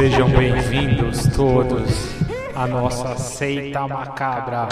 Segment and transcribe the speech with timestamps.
[0.00, 1.90] Sejam bem-vindos todos
[2.54, 4.68] à nossa seita macabra.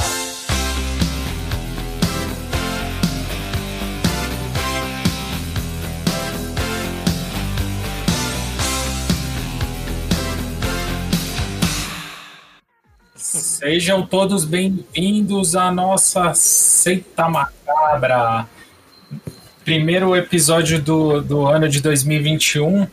[13.17, 18.47] Sejam todos bem-vindos à nossa seita macabra.
[19.65, 22.87] Primeiro episódio do, do ano de 2021.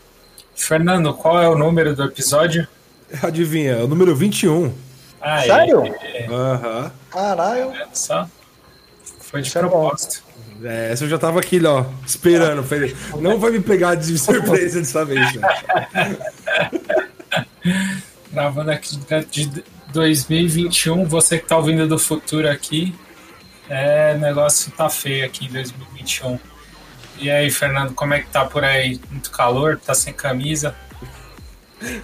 [0.56, 2.68] Fernando, qual é o número do episódio?
[3.22, 4.74] Adivinha, é o número 21.
[5.22, 5.84] Aí, Sério?
[6.30, 6.92] Aham.
[7.10, 7.72] Caralho.
[7.72, 8.28] é Só
[9.34, 9.70] foi de Isso é bom.
[9.70, 10.24] propósito.
[10.64, 12.64] É, essa eu já tava aqui, ó, esperando.
[12.64, 15.48] Falei, não vai me pegar de surpresa dessa vez, né?
[18.32, 19.00] Gravando aqui
[19.32, 21.06] de 2021.
[21.06, 22.94] Você que tá ouvindo do futuro aqui,
[23.68, 26.40] é, o negócio tá feio aqui em 2021.
[27.24, 29.00] E aí, Fernando, como é que tá por aí?
[29.10, 29.80] Muito calor?
[29.80, 30.76] Tá sem camisa?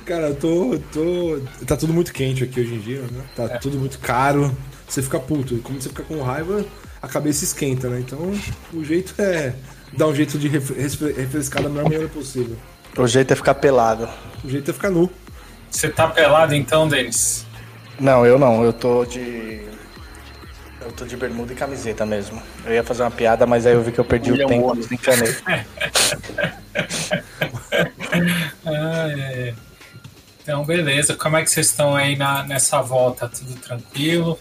[0.06, 1.42] Cara, eu tô, tô.
[1.66, 3.24] Tá tudo muito quente aqui hoje em dia, né?
[3.36, 4.56] Tá tudo muito caro.
[4.88, 5.56] Você fica puto.
[5.56, 6.64] E como você fica com raiva,
[7.02, 8.00] a cabeça esquenta, né?
[8.00, 8.32] Então,
[8.74, 9.54] o jeito é
[9.92, 12.56] dar um jeito de refre- refre- refrescar da melhor maneira possível.
[12.98, 14.08] O jeito é ficar pelado.
[14.42, 15.10] O jeito é ficar nu.
[15.70, 17.46] Você tá pelado então, Denis?
[18.00, 18.64] Não, eu não.
[18.64, 19.68] Eu tô de.
[20.90, 22.42] Eu tô de bermuda e camiseta mesmo.
[22.66, 24.76] Eu ia fazer uma piada, mas aí eu vi que eu perdi o tempo.
[28.66, 29.54] Ah, é.
[30.42, 31.14] Então, beleza.
[31.14, 33.30] Como é que vocês estão aí na, nessa volta?
[33.30, 34.40] Tudo tranquilo?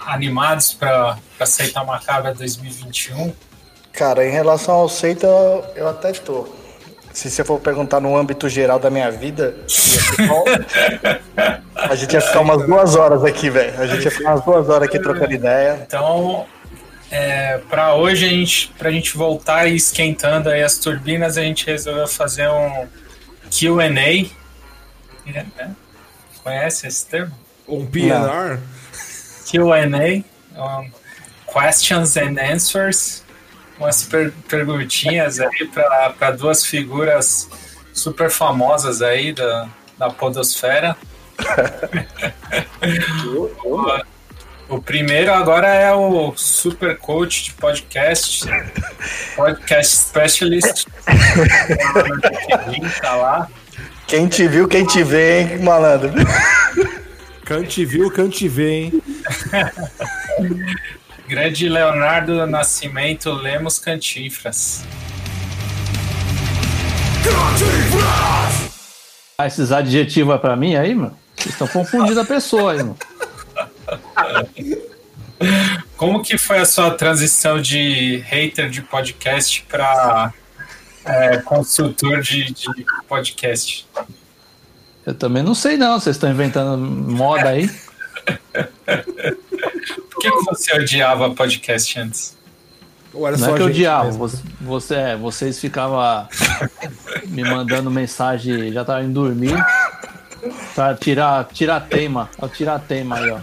[0.00, 3.32] Animados para aceitar Macabra 2021?
[3.92, 5.28] Cara, em relação ao seita,
[5.76, 6.48] eu até tô.
[7.20, 9.54] Se você for perguntar no âmbito geral da minha vida,
[11.76, 13.78] a gente ia ficar umas duas horas aqui, velho.
[13.78, 15.84] A gente ia ficar umas duas horas aqui trocando ideia.
[15.86, 16.46] Então,
[17.10, 21.66] é, para hoje, a gente, pra gente voltar e esquentando aí as turbinas, a gente
[21.66, 22.88] resolveu fazer um
[23.50, 23.84] QA.
[25.26, 25.76] É, né?
[26.42, 27.34] Conhece esse termo?
[27.68, 28.58] Um PNR.
[29.44, 30.24] QA,
[30.56, 30.90] um,
[31.52, 33.22] Questions and Answers,
[33.80, 37.48] umas per perguntinhas aí para duas figuras
[37.92, 39.68] super famosas aí da,
[39.98, 40.94] da Podosfera.
[43.64, 44.00] o,
[44.68, 48.44] o primeiro agora é o super coach de podcast,
[49.34, 50.84] podcast specialist.
[53.00, 53.48] tá lá.
[54.06, 56.10] Quem te viu, quem te vê, hein, malandro?
[57.44, 59.02] Cante viu, cante vê, hein?
[61.30, 64.82] Grande Leonardo Nascimento Lemos Cantinfras.
[69.38, 71.16] Ah, esses adjetivos é pra mim aí, mano?
[71.36, 72.96] Vocês estão confundindo a pessoa aí, mano.
[75.96, 80.34] Como que foi a sua transição de hater de podcast para
[81.44, 83.86] consultor de, de podcast?
[85.06, 87.70] Eu também não sei não, vocês estão inventando moda aí.
[90.10, 92.36] Por que, que você odiava podcast antes?
[93.12, 96.28] Ou era Não só é que eu odiava, você, você, é, vocês ficavam
[97.26, 99.56] me mandando mensagem, já tava indo dormir,
[100.74, 103.38] pra tirar, tirar tema, ó, tirar tema aí, ó.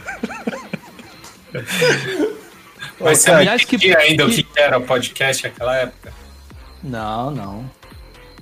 [2.99, 6.13] Mas você aliás, não que- ainda o que- que era o podcast naquela época?
[6.83, 7.69] Não, não.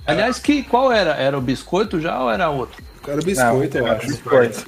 [0.06, 1.10] Aliás, que, qual era?
[1.14, 2.82] Era o biscoito já ou era outro?
[3.06, 4.06] Era biscoito, eu acho.
[4.06, 4.64] Biscoito.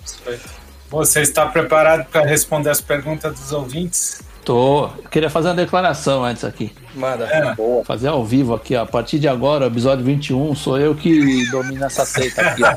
[0.90, 4.22] Você está preparado para responder as perguntas dos ouvintes?
[4.44, 4.84] Tô.
[4.86, 6.74] Eu queria fazer uma declaração antes aqui.
[6.94, 7.24] Manda.
[7.26, 7.54] É.
[7.54, 7.84] Boa.
[7.84, 8.82] Fazer ao vivo aqui, ó.
[8.82, 12.62] A partir de agora, episódio 21, sou eu que domino essa seita aqui,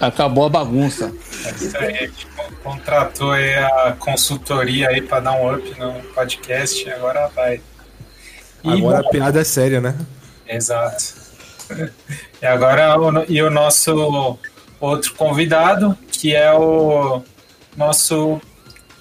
[0.00, 1.12] Acabou a bagunça.
[1.44, 5.74] É Isso aí, a gente con- contratou aí a consultoria aí para dar um up
[5.80, 7.60] no podcast, agora vai.
[8.62, 9.96] E, Agora bom, a piada é séria, né?
[10.46, 11.14] Exato.
[12.40, 12.96] E agora
[13.28, 14.38] e o nosso
[14.80, 17.22] outro convidado, que é o
[17.76, 18.40] nosso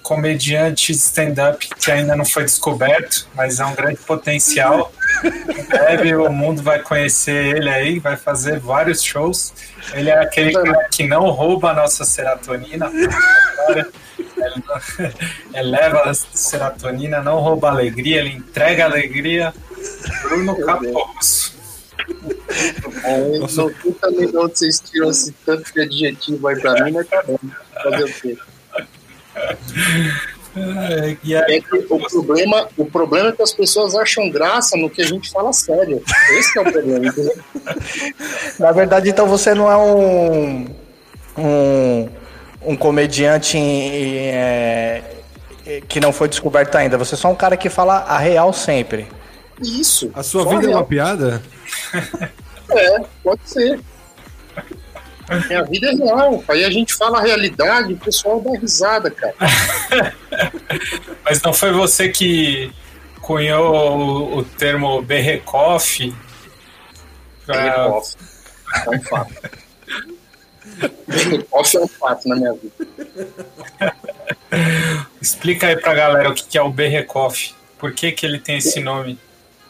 [0.08, 4.90] comediante stand-up que ainda não foi descoberto, mas é um grande potencial.
[5.24, 9.54] Em breve o mundo vai conhecer ele aí, vai fazer vários shows.
[9.94, 12.90] Ele é aquele cara que não rouba a nossa serotonina.
[15.54, 19.54] Eleva a serotonina, não rouba a alegria, ele entrega a alegria.
[20.24, 21.57] Bruno Capocos.
[23.04, 27.38] É, 90 minutos vocês tiram esse tanto de adjetivo aí pra mim, mas tá bom.
[27.84, 28.38] Fazer o quê?
[30.56, 34.90] É, aí, É que o, problema, o problema é que as pessoas acham graça no
[34.90, 36.02] que a gente fala sério.
[36.32, 37.14] Esse que é o problema.
[38.58, 40.66] Na verdade, então você não é um.
[41.38, 42.10] um,
[42.66, 45.04] um comediante é,
[45.88, 46.98] que não foi descoberto ainda.
[46.98, 49.08] Você é só um cara que fala a real sempre.
[49.62, 50.12] Isso.
[50.14, 50.80] A sua vida é real.
[50.80, 51.42] uma piada?
[52.70, 53.80] É, pode ser.
[55.48, 56.44] Minha vida é real.
[56.48, 59.36] Aí a gente fala a realidade, o pessoal dá risada, cara.
[61.24, 62.74] Mas não foi você que
[63.22, 66.14] cunhou o, o termo berrecoff?
[67.46, 67.88] Pra...
[67.88, 68.16] Off.
[68.86, 69.34] É um fato.
[71.52, 72.76] Off é um fato na minha vida.
[75.22, 77.54] Explica aí pra galera o que que é o berrecoff.
[77.78, 79.20] Por que, que ele tem esse nome?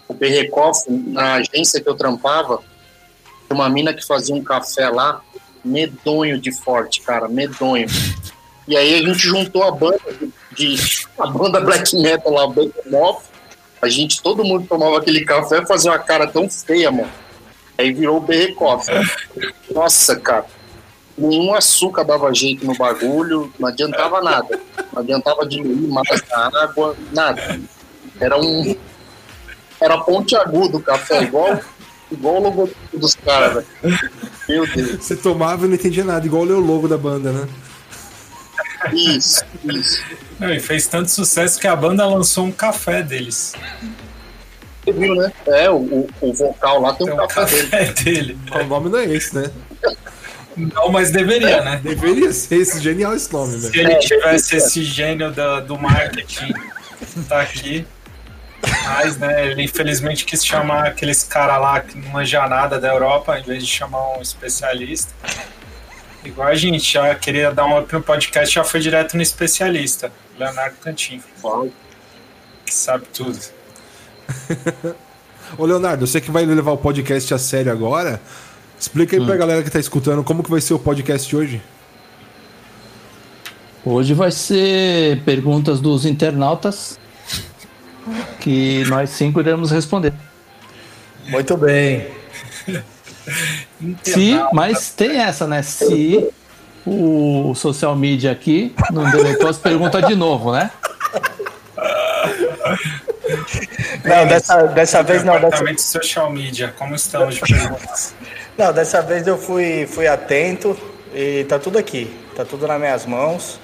[0.08, 2.62] O Berrecoff, na agência que eu trampava,
[3.50, 5.22] uma mina que fazia um café lá,
[5.64, 7.88] medonho de forte, cara, medonho.
[8.68, 10.00] E aí a gente juntou a banda
[10.56, 13.24] de, de- a banda black metal lá, Behemoth.
[13.82, 17.12] A gente, todo mundo tomava aquele café fazia uma cara tão feia, mano.
[17.78, 18.88] Aí virou o Berrecoff.
[19.70, 20.46] Nossa, cara.
[21.18, 24.60] Nenhum açúcar dava jeito no bagulho, não adiantava nada.
[24.94, 27.60] Não adiantava diminuir mais a água, nada.
[28.20, 28.76] Era um.
[29.80, 31.60] Era ponte agudo o café, igual,
[32.12, 34.00] igual o logotipo dos caras, velho.
[34.50, 35.04] Meu Deus.
[35.06, 37.48] Você tomava e não entendia nada, igual ler o logo da banda, né?
[38.94, 40.04] Isso, isso.
[40.40, 43.54] Não, e fez tanto sucesso que a banda lançou um café deles.
[44.84, 45.32] Você viu, né?
[45.48, 47.68] É, o, o, vocal lá tem Tem um um café dele.
[47.70, 48.38] café dele.
[48.52, 49.52] O nome não é esse, né?
[50.56, 51.80] Não, mas deveria, né?
[51.84, 53.92] Deveria ser esse genial esse nome, Se velho.
[53.92, 56.54] ele tivesse esse gênio da- do marketing,
[57.28, 57.86] tá aqui.
[58.62, 63.38] Mas, né, ele infelizmente quis chamar aqueles cara lá que não manja nada da Europa,
[63.38, 65.14] em vez de chamar um especialista.
[66.24, 70.12] Igual a gente, já queria dar um up no podcast, já foi direto no especialista,
[70.38, 71.24] Leonardo Cantinho,
[72.66, 73.40] que sabe tudo.
[75.58, 78.20] Ô, Leonardo, você que vai levar o podcast a sério agora,
[78.78, 81.62] explica aí pra galera que tá escutando como que vai ser o podcast hoje.
[83.86, 87.00] Hoje vai ser perguntas dos internautas
[88.40, 90.14] que nós cinco iremos responder.
[91.28, 92.08] Muito bem.
[94.04, 95.62] Se, mas tem essa, né?
[95.62, 96.30] Se
[96.86, 100.72] o social media aqui não deletou as perguntas de novo, né?
[104.04, 105.34] Não, dessa, dessa vez não.
[105.34, 108.16] Dessa, Departamento de Social Media, como estamos de perguntas?
[108.58, 110.78] não, dessa vez eu fui, fui atento
[111.14, 112.10] e tá tudo aqui.
[112.36, 113.60] Tá tudo nas minhas mãos.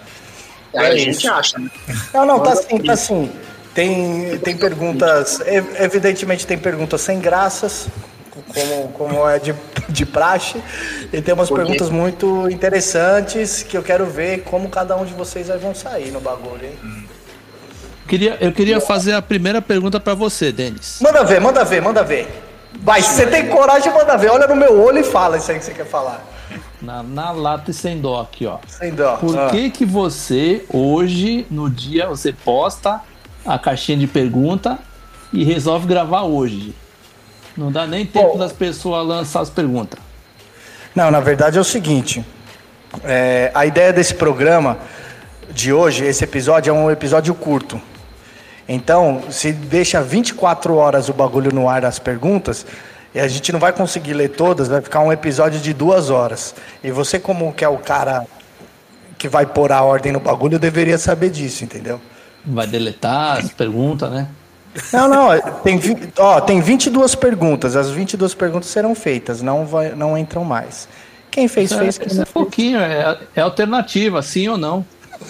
[0.75, 1.31] Aí É a gente isso.
[1.31, 1.69] acha, né?
[2.13, 3.31] Não, não, tá sim, tá sim.
[3.73, 7.87] Tem, tem perguntas, ev- evidentemente tem perguntas sem graças,
[8.53, 9.55] como, como é de,
[9.89, 10.61] de praxe,
[11.11, 15.49] e tem umas perguntas muito interessantes que eu quero ver como cada um de vocês
[15.49, 17.07] aí vão sair no bagulho, hein?
[18.07, 20.99] Queria, eu queria fazer a primeira pergunta pra você, Denis.
[21.01, 22.27] Manda ver, manda ver, manda ver.
[22.79, 24.29] Vai, se você tem coragem, manda ver.
[24.29, 26.21] Olha no meu olho e fala isso aí que você quer falar.
[26.81, 28.57] Na, na lata e sem dó aqui, ó.
[28.67, 29.15] Sem dó.
[29.17, 29.47] Por Ah.
[29.49, 32.99] que que você, hoje, no dia, você posta
[33.45, 34.79] a caixinha de pergunta
[35.31, 36.73] e resolve gravar hoje?
[37.55, 38.37] Não dá nem tempo Bom.
[38.37, 39.99] das pessoas lançar as perguntas.
[40.95, 42.23] Não, na verdade é o seguinte.
[43.03, 44.77] é, a ideia desse programa
[45.51, 47.81] de hoje, esse episódio, é um episódio curto.
[48.67, 52.65] Então, se deixa 24 horas o bagulho no ar as perguntas,
[53.13, 56.55] e a gente não vai conseguir ler todas, vai ficar um episódio de duas horas.
[56.83, 58.25] E você, como que é o cara
[59.17, 62.01] que vai pôr a ordem no bagulho, deveria saber disso, entendeu?
[62.45, 64.27] Vai deletar as perguntas, né?
[64.91, 65.29] Não, não,
[65.63, 65.79] tem,
[66.17, 70.88] ó, tem 22 perguntas, as 22 perguntas serão feitas, não, vai, não entram mais.
[71.29, 71.97] Quem fez, Isso é, fez.
[72.00, 74.85] Quem não é pouquinho, é, é alternativa, sim ou não.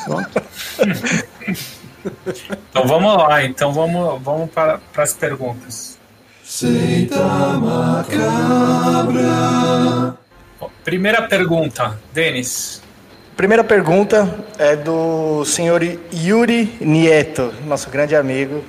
[0.05, 0.41] Pronto.
[2.69, 5.97] Então vamos lá, então vamos, vamos para, para as perguntas.
[10.59, 12.82] Bom, Primeira pergunta, Denis.
[13.35, 15.81] Primeira pergunta é do senhor
[16.13, 18.63] Yuri Nieto, nosso grande amigo,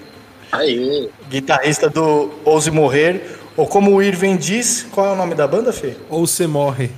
[0.51, 1.09] Aê.
[1.29, 3.23] guitarrista do Ouse Morrer.
[3.57, 5.95] Ou como o Irving diz, qual é o nome da banda, Fê?
[6.11, 6.91] Ou você morre.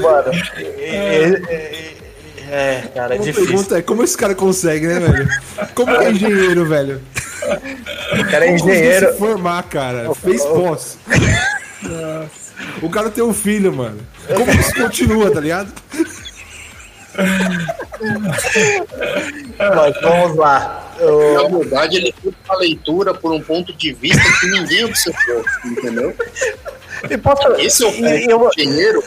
[0.00, 0.32] Mano,
[0.78, 1.94] é, é,
[2.50, 3.46] é, cara, é A difícil.
[3.46, 5.28] pergunta é como esse cara consegue, né, velho?
[5.74, 7.00] Como é engenheiro, velho?
[8.20, 9.12] O cara é engenheiro.
[9.12, 10.14] se formar, cara.
[10.14, 10.98] Fez pós.
[12.80, 13.98] O cara tem um filho, mano.
[14.34, 15.72] Como que isso continua, tá ligado?
[19.58, 20.94] Mas vamos lá.
[20.98, 26.14] Na verdade, ele fez uma leitura por um ponto de vista que ninguém observou, entendeu?
[27.10, 29.02] E posso, Esse é o eu- engenheiro.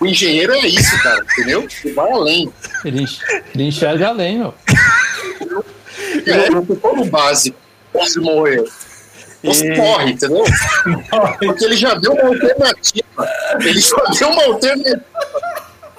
[0.00, 1.66] O engenheiro é isso, cara, entendeu?
[1.84, 2.52] Ele vai além.
[2.84, 3.18] Ele, enx-
[3.54, 4.54] ele enxerga além, meu.
[6.26, 7.56] É, não ficou no básico.
[7.92, 8.64] Pode morrer.
[9.44, 10.44] Você E- morre, entendeu?
[11.38, 13.28] Porque ele já deu uma alternativa.
[13.60, 15.04] Ele já deu uma alternativa.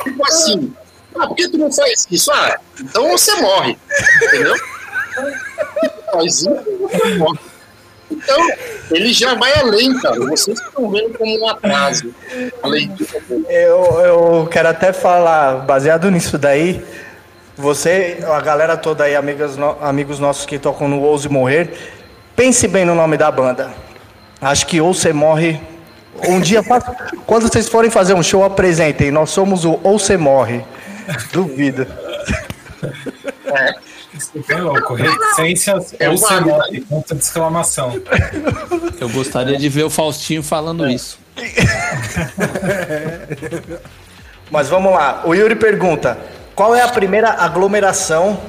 [0.03, 0.74] Tipo assim,
[1.17, 2.31] ah, por que tu não faz isso?
[2.31, 3.77] Ah, então você morre,
[4.24, 4.55] entendeu?
[6.12, 7.39] Faz isso, você morre.
[8.12, 8.48] Então,
[8.89, 10.19] Ele já vai além, cara.
[10.22, 12.12] Vocês estão vendo como um atraso.
[12.63, 13.46] A leitura dele.
[13.48, 16.84] Eu, eu quero até falar, baseado nisso daí,
[17.55, 21.72] você, a galera toda aí, amigas, amigos nossos que tocam no Ouse Morrer,
[22.39, 23.69] pense bem no nome da banda.
[24.41, 25.60] Acho que ou você morre.
[26.25, 26.62] Um dia,
[27.25, 29.12] quando vocês forem fazer um show, apresentem.
[29.12, 30.63] Nós somos o Ou Você Morre.
[31.34, 31.86] Duvido.
[34.48, 34.93] Bem louco.
[34.93, 38.01] Reticências É ou uma- você morre, ponto de exclamação.
[39.01, 41.19] Eu gostaria de ver o Faustinho falando isso.
[44.50, 45.24] Mas vamos lá.
[45.25, 46.17] O Yuri pergunta:
[46.55, 48.39] qual é a primeira aglomeração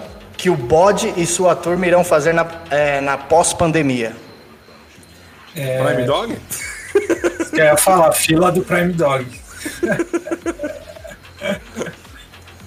[0.41, 4.17] que o Bode e sua turma irão fazer na, eh, na pós-pandemia?
[5.53, 6.39] Prime Dog?
[7.55, 9.27] Quer falar, fila do Prime Dog.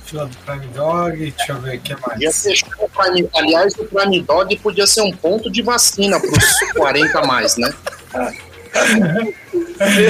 [0.06, 2.20] fila do Prime Dog, deixa eu ver o que mais.
[2.96, 7.26] Prime, aliás, o Prime Dog podia ser um ponto de vacina para os 40 a
[7.26, 7.74] mais, né?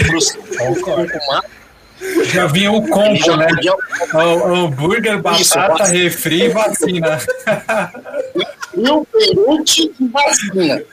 [0.08, 0.34] Pros
[0.82, 1.46] 40 a mais,
[2.26, 3.48] Já vinha o combo, já né?
[3.48, 7.18] podia O- Hambúrguer, Isso, batata, refri e vacina.
[8.76, 10.84] e o perute e vacina.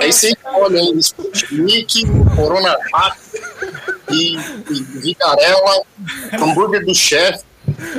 [0.00, 2.02] Aí você escolhe aí Sputnik,
[2.34, 3.18] Coronavac
[4.10, 5.82] e, e Vigarela,
[6.40, 7.44] hambúrguer do chefe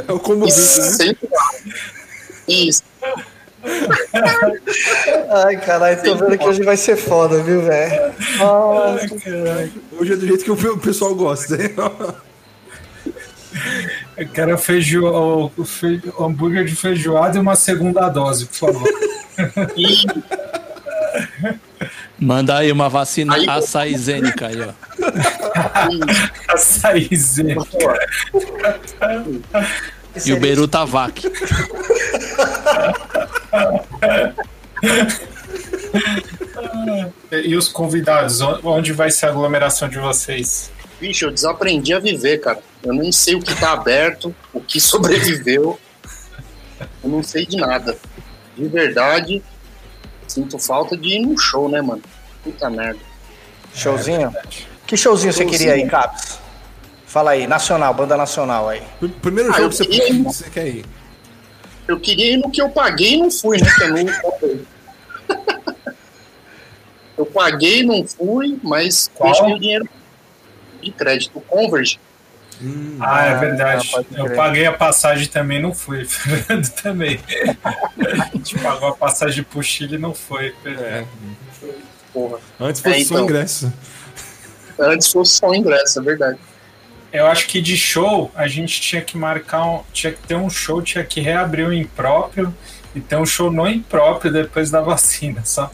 [0.08, 0.52] É o combo né?
[0.52, 1.74] sempre lá.
[2.48, 2.84] Isso.
[5.46, 8.14] Ai, caralho, tô vendo que hoje vai ser foda, viu, velho?
[10.00, 11.56] Hoje é do jeito que o pessoal gosta.
[11.62, 11.70] hein?
[14.18, 18.56] Eu quero feijo, o, o fe- o hambúrguer de feijoada e uma segunda dose, por
[18.56, 18.90] favor.
[22.20, 24.74] Manda aí uma vacina Aí- açaizênica aí, ó.
[26.54, 27.66] Açaizinho.
[30.26, 31.22] E o Berutavac.
[37.32, 40.72] E os convidados, on- onde vai ser a aglomeração de vocês?
[41.00, 42.60] Bicho, eu desaprendi a viver, cara.
[42.84, 45.80] Eu nem sei o que tá aberto, o que sobreviveu.
[47.04, 47.98] Eu não sei de nada.
[48.58, 49.42] De verdade,
[50.28, 52.02] sinto falta de ir num show, né, mano?
[52.44, 53.00] Puta merda.
[53.74, 54.34] Showzinho?
[54.86, 56.40] Que showzinho você queria aí, Caps?
[57.06, 58.82] Fala aí, nacional, banda nacional aí.
[59.00, 60.86] Pr- Primeiro Ah, jogo eu que você, queria ir- você quer ir.
[61.88, 63.68] Eu queria ir no que eu paguei e não fui, né?
[63.78, 64.70] Que eu não.
[67.18, 69.32] Eu paguei e não fui, mas Qual?
[69.32, 69.90] deixei o dinheiro
[70.90, 71.40] de crédito.
[71.48, 72.00] Converge.
[73.00, 73.90] Ah, é verdade.
[73.90, 76.04] ah, pode eu paguei a passagem também, não fui.
[76.06, 77.20] Fernando também.
[77.64, 80.54] A gente pagou a passagem pro Chile e não foi.
[80.66, 81.06] É.
[82.14, 82.40] Porra.
[82.60, 83.24] Antes fosse É, só então.
[83.24, 83.74] ingresso.
[84.78, 86.40] Antes fosse só ingresso, é verdade.
[87.12, 89.84] Eu acho que de show a gente tinha que marcar um.
[89.94, 92.54] Tinha que ter um show, tinha que reabrir o impróprio
[92.96, 95.42] e ter um show no impróprio depois da vacina.
[95.46, 95.68] Só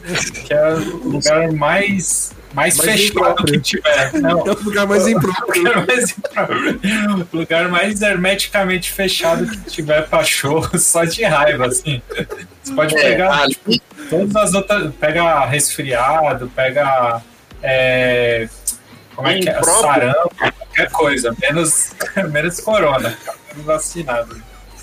[0.44, 3.46] que é o lugar mais, mais, Mais fechado impróprio.
[3.54, 4.12] que tiver.
[4.14, 5.62] Não, É o lugar mais impróprio.
[5.64, 6.80] lugar mais impróprio.
[7.32, 12.02] O lugar mais hermeticamente fechado que tiver pra show, só de raiva, assim.
[12.62, 13.80] Você pode É, pegar ali, tipo,
[14.10, 14.94] todas as outras.
[14.96, 17.22] Pega resfriado, pega.
[17.62, 18.48] é,
[19.14, 19.62] como é que é?
[19.62, 21.92] Sarampo, qualquer coisa, menos,
[22.30, 23.16] menos corona,
[23.64, 24.36] vacinado.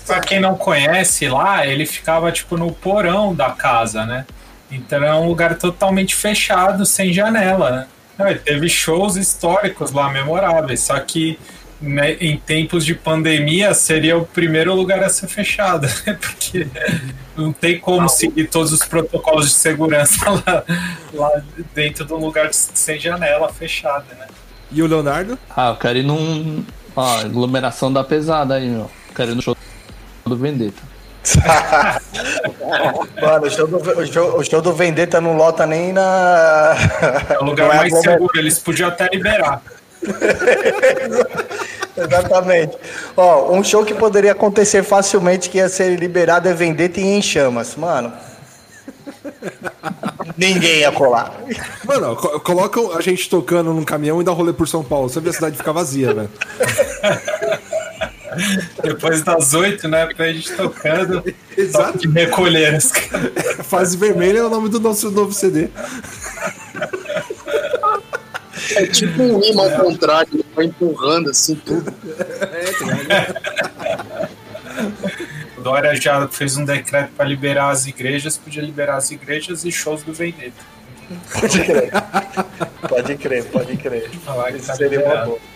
[0.06, 4.26] Pra quem não conhece lá, ele ficava tipo no porão da casa, né?
[4.70, 7.86] Então é um lugar totalmente fechado, sem janela, né?
[8.18, 11.38] Não, ele teve shows históricos lá, memoráveis, só que
[11.80, 16.18] né, em tempos de pandemia seria o primeiro lugar a ser fechado, né?
[16.20, 16.66] Porque
[17.36, 20.64] não tem como seguir todos os protocolos de segurança lá,
[21.12, 21.42] lá
[21.74, 24.26] dentro de um lugar sem janela fechada, né?
[24.70, 25.38] E o Leonardo?
[25.54, 26.64] Ah, eu quero ir num.
[26.96, 28.90] Ó, aglomeração da pesada aí, meu.
[29.14, 29.53] Quero ir no show
[30.34, 30.82] do Vendetta.
[33.20, 36.76] Mano, o show do, o show, o show do Vendetta não lota nem na.
[37.30, 39.62] É o lugar é mais seguro, eles podiam até liberar.
[41.96, 42.76] Exatamente.
[43.16, 47.22] Ó, um show que poderia acontecer facilmente que ia ser liberado é Vendetta e em
[47.22, 47.74] chamas.
[47.76, 48.12] Mano.
[50.36, 51.32] Ninguém ia colar.
[51.84, 55.08] Mano, ó, co- coloca a gente tocando num caminhão e dá rolê por São Paulo.
[55.08, 56.30] Você vê a cidade ficar vazia, velho.
[58.82, 60.06] Depois das oito, né?
[60.06, 61.22] Pra gente tocando,
[61.56, 61.92] Exato.
[61.92, 62.70] toque de recolher.
[62.72, 62.92] caras.
[63.64, 65.68] Fase vermelha é o nome do nosso novo CD.
[68.76, 71.92] é tipo um imã ao contrário, ele vai empurrando assim tudo.
[75.56, 79.72] O Dória já fez um decreto para liberar as igrejas, podia liberar as igrejas e
[79.72, 80.74] shows do Vendetta.
[81.32, 81.90] Pode crer.
[82.88, 84.10] Pode crer, pode crer.
[84.24, 85.53] Falar que tá seria uma boa.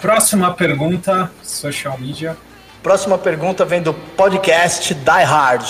[0.00, 2.36] Próxima pergunta, social media.
[2.82, 5.66] Próxima pergunta vem do podcast Die Hard.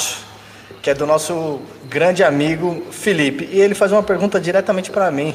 [0.83, 3.49] que é do nosso grande amigo Felipe.
[3.53, 5.35] E ele faz uma pergunta diretamente para mim.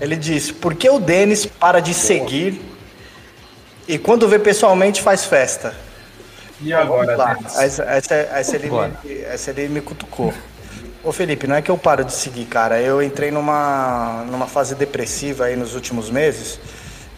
[0.00, 2.60] Ele diz: Por que o Denis para de seguir
[3.88, 5.74] e quando vê pessoalmente faz festa?
[6.60, 7.58] E agora, Lá, Denis?
[7.58, 10.32] essa, essa, essa, ele me, essa ele me cutucou.
[11.02, 12.80] Ô Felipe, não é que eu paro de seguir, cara.
[12.80, 16.60] Eu entrei numa, numa fase depressiva aí nos últimos meses.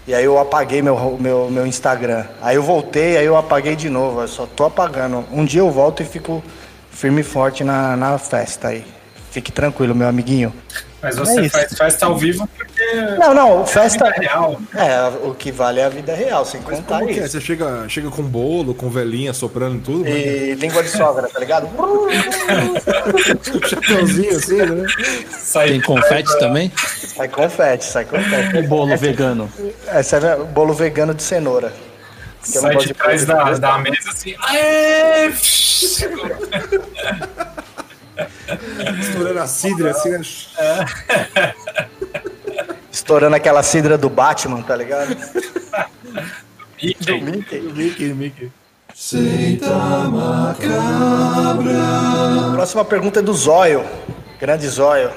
[0.07, 2.27] E aí eu apaguei meu, meu, meu Instagram.
[2.43, 4.21] Aí eu voltei, aí eu apaguei de novo.
[4.21, 5.25] Eu só tô apagando.
[5.33, 6.45] Um dia eu volto e fico
[6.91, 8.85] firme e forte na, na festa aí.
[9.31, 10.53] Fique tranquilo, meu amiguinho.
[11.05, 11.51] Mas É você isso.
[11.51, 14.07] faz festa ao vivo porque Não, não, festa.
[14.07, 14.59] vida real.
[14.75, 17.25] É, o que vale é a vida real, sem Mas contar como que é?
[17.25, 17.33] isso.
[17.33, 19.99] Você chega, chega com bolo, com velhinha soprando tudo?
[20.05, 20.17] mano?
[20.17, 21.69] E língua de sogra, tá ligado?
[23.69, 24.87] Chapeuzinho assim, né?
[25.31, 26.73] Sai Tem confete também?
[27.15, 28.57] Sai confete, sai confete.
[28.57, 29.51] E bolo vegano?
[29.89, 31.73] Essa é o bolo vegano de cenoura.
[32.43, 34.35] Sai de trás da, de da mesa assim.
[34.41, 35.31] Aê!
[39.01, 40.21] Estourando a cidra assim, né?
[42.91, 45.17] Estourando aquela cidra do Batman, tá ligado?
[46.83, 47.21] Mickey.
[47.21, 47.61] Mickey.
[47.61, 48.53] Mickey, Mickey.
[52.53, 53.85] Próxima pergunta é do Zóio.
[54.39, 55.11] Grande Zóio.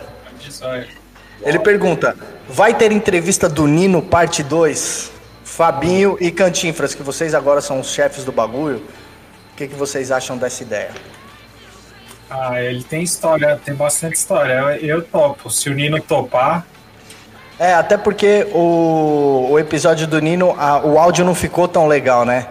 [1.41, 2.15] Ele pergunta:
[2.49, 5.11] vai ter entrevista do Nino parte 2?
[5.43, 8.77] Fabinho e Cantinfras, que vocês agora são os chefes do bagulho.
[9.53, 10.91] O que, que vocês acham dessa ideia?
[12.29, 14.53] Ah, ele tem história, tem bastante história.
[14.53, 15.49] Eu, eu topo.
[15.49, 16.65] Se o Nino topar,
[17.59, 22.23] É, até porque o, o episódio do Nino, a- o áudio não ficou tão legal,
[22.25, 22.47] né?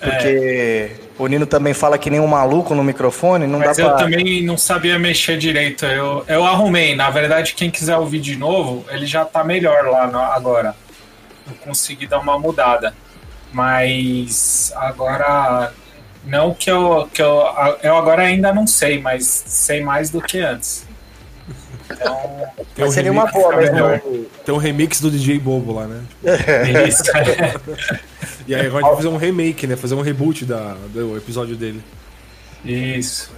[0.00, 3.88] Porque o Nino também fala que nem um maluco no microfone, não mas dá eu
[3.90, 3.98] pra.
[3.98, 5.84] também não sabia mexer direito.
[5.84, 6.96] Eu, eu arrumei.
[6.96, 10.74] Na verdade, quem quiser ouvir de novo, ele já tá melhor lá no- agora.
[11.46, 12.94] Eu consegui dar uma mudada.
[13.52, 15.72] Mas agora.
[16.24, 17.42] Não que eu, que eu.
[17.82, 20.86] Eu agora ainda não sei, mas sei mais do que antes.
[21.90, 22.16] Então,
[22.74, 23.74] Tem Mas seria uma boa mesmo.
[23.74, 24.00] melhor.
[24.44, 26.02] Tem um remix do DJ Bobo lá, né?
[26.86, 27.02] isso.
[28.46, 29.76] E aí agora a gente vai fazer um remake, né?
[29.76, 31.82] Fazer um reboot da, do episódio dele.
[32.64, 33.30] Isso.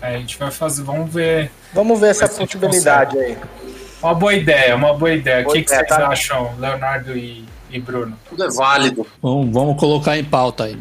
[0.00, 1.50] A gente vai fazer, vamos ver.
[1.72, 3.38] Vamos ver essa gente possibilidade aí.
[4.02, 5.42] Uma boa ideia, uma boa ideia.
[5.42, 6.08] Boa o que, que vocês tá?
[6.08, 8.14] acham, Leonardo e, e Bruno?
[8.28, 9.06] Tudo é válido.
[9.22, 10.78] Vamos, vamos colocar em pauta aí.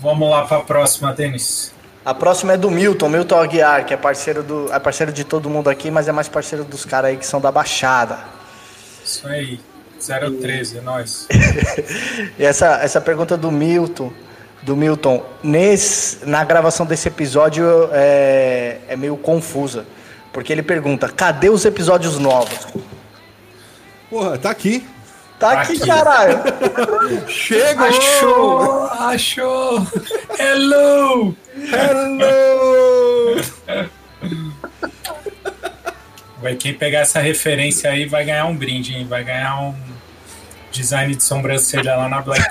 [0.00, 1.74] Vamos lá para a próxima, Denis.
[2.04, 4.72] A próxima é do Milton, Milton Aguiar, que é parceiro do.
[4.72, 7.40] É parceiro de todo mundo aqui, mas é mais parceiro dos caras aí que são
[7.40, 8.20] da Baixada.
[9.04, 9.58] Isso aí.
[9.98, 11.26] 013, é nóis.
[12.38, 14.12] E essa, essa pergunta do Milton,
[14.62, 19.84] do Milton, nesse, na gravação desse episódio é, é meio confusa.
[20.32, 22.68] Porque ele pergunta, cadê os episódios novos?
[24.08, 24.86] Porra, tá aqui.
[25.42, 26.38] Tá aqui, caralho.
[27.26, 27.84] Chegou!
[27.88, 28.86] Achou!
[28.86, 29.86] Achou!
[30.38, 31.36] Hello!
[31.56, 33.42] Hello!
[36.40, 39.04] Vai, quem pegar essa referência aí vai ganhar um brinde, hein?
[39.04, 39.74] Vai ganhar um
[40.70, 42.44] design de sobrancelha lá na Black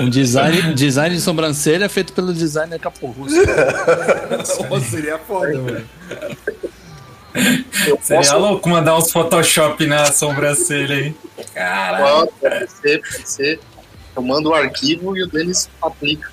[0.00, 3.36] Um design, design de sobrancelha feito pelo designer Caporrusso.
[4.90, 5.84] Seria foda, mano.
[7.86, 11.14] Eu Seria posso louco mandar uns Photoshop na sobrancelha aí.
[11.54, 12.28] Caralho.
[12.40, 13.60] pode ser, pode ser.
[14.16, 16.30] Eu mando o arquivo e o Denis aplica.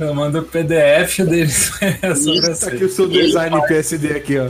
[0.00, 1.72] Eu mando o PDF deles.
[1.82, 4.48] a Tá aqui o seu design PSD aqui, ó.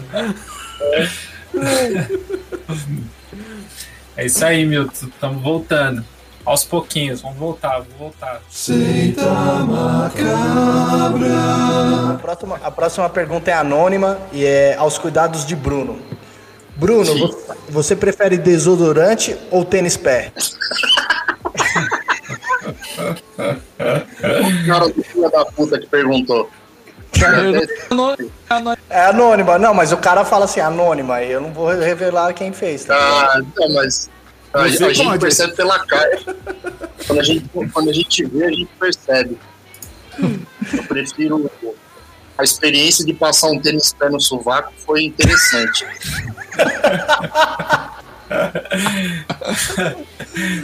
[4.17, 5.07] É isso aí, Milton.
[5.07, 6.05] Estamos voltando.
[6.45, 8.43] Aos pouquinhos, vamos voltar, vamos voltar.
[12.15, 15.99] A próxima, a próxima pergunta é anônima e é aos cuidados de Bruno.
[16.77, 20.33] Bruno, vo- você prefere desodorante ou tênis pé?
[23.79, 26.51] O cara do filho da puta que perguntou.
[28.91, 32.53] É anônima, não, mas o cara fala assim, anônima, e eu não vou revelar quem
[32.53, 32.95] fez, tá?
[32.97, 34.11] Ah, não, mas
[34.55, 35.21] a, a Você gente pode.
[35.21, 36.21] percebe pela cara.
[37.07, 39.39] Quando a, gente, quando a gente vê, a gente percebe.
[40.73, 41.51] Eu prefiro.
[42.37, 45.87] A experiência de passar um tênis pé no sovaco foi interessante.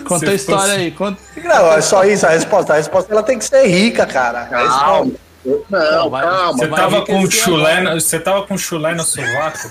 [0.07, 0.91] Conta Se a história fosse- aí.
[0.91, 1.21] Conta...
[1.45, 2.73] Não, é só isso, a resposta.
[2.73, 4.41] A resposta ela tem que ser rica, cara.
[4.41, 5.13] A resposta- Calma.
[5.71, 6.53] Não, vai- calma.
[6.59, 9.71] Você tava com chulé, você tava com chulé no sovaco?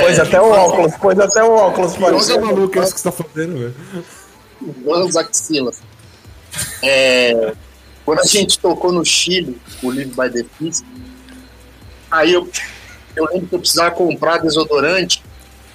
[0.00, 1.92] Pôs até o óculos, pôs até o óculos.
[1.94, 3.74] Olha parecendo- maluco isso que você tá fazendo, velho.
[4.84, 5.80] Vamos axilas.
[6.82, 7.52] É,
[8.04, 10.84] quando a gente tocou no Chile, o Live by the Fist,
[12.10, 12.48] aí eu
[13.16, 15.22] eu lembro que eu precisava comprar desodorante.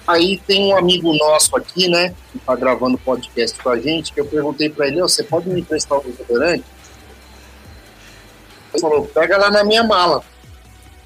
[0.06, 4.20] Aí tem um amigo nosso aqui, né, que tá gravando podcast com a gente, que
[4.20, 6.64] eu perguntei pra ele, "Ô, você pode me emprestar o desodorante?
[8.72, 10.22] Ele falou, pega lá na minha mala.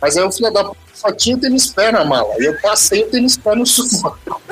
[0.00, 2.34] Mas aí o filho da puta só tinha o tênis pé na mala.
[2.38, 4.42] E eu passei o tênis pé no sovaco.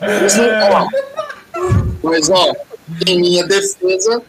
[0.00, 0.88] Mas, ó,
[2.02, 2.52] mas, ó,
[3.06, 4.22] em minha defesa,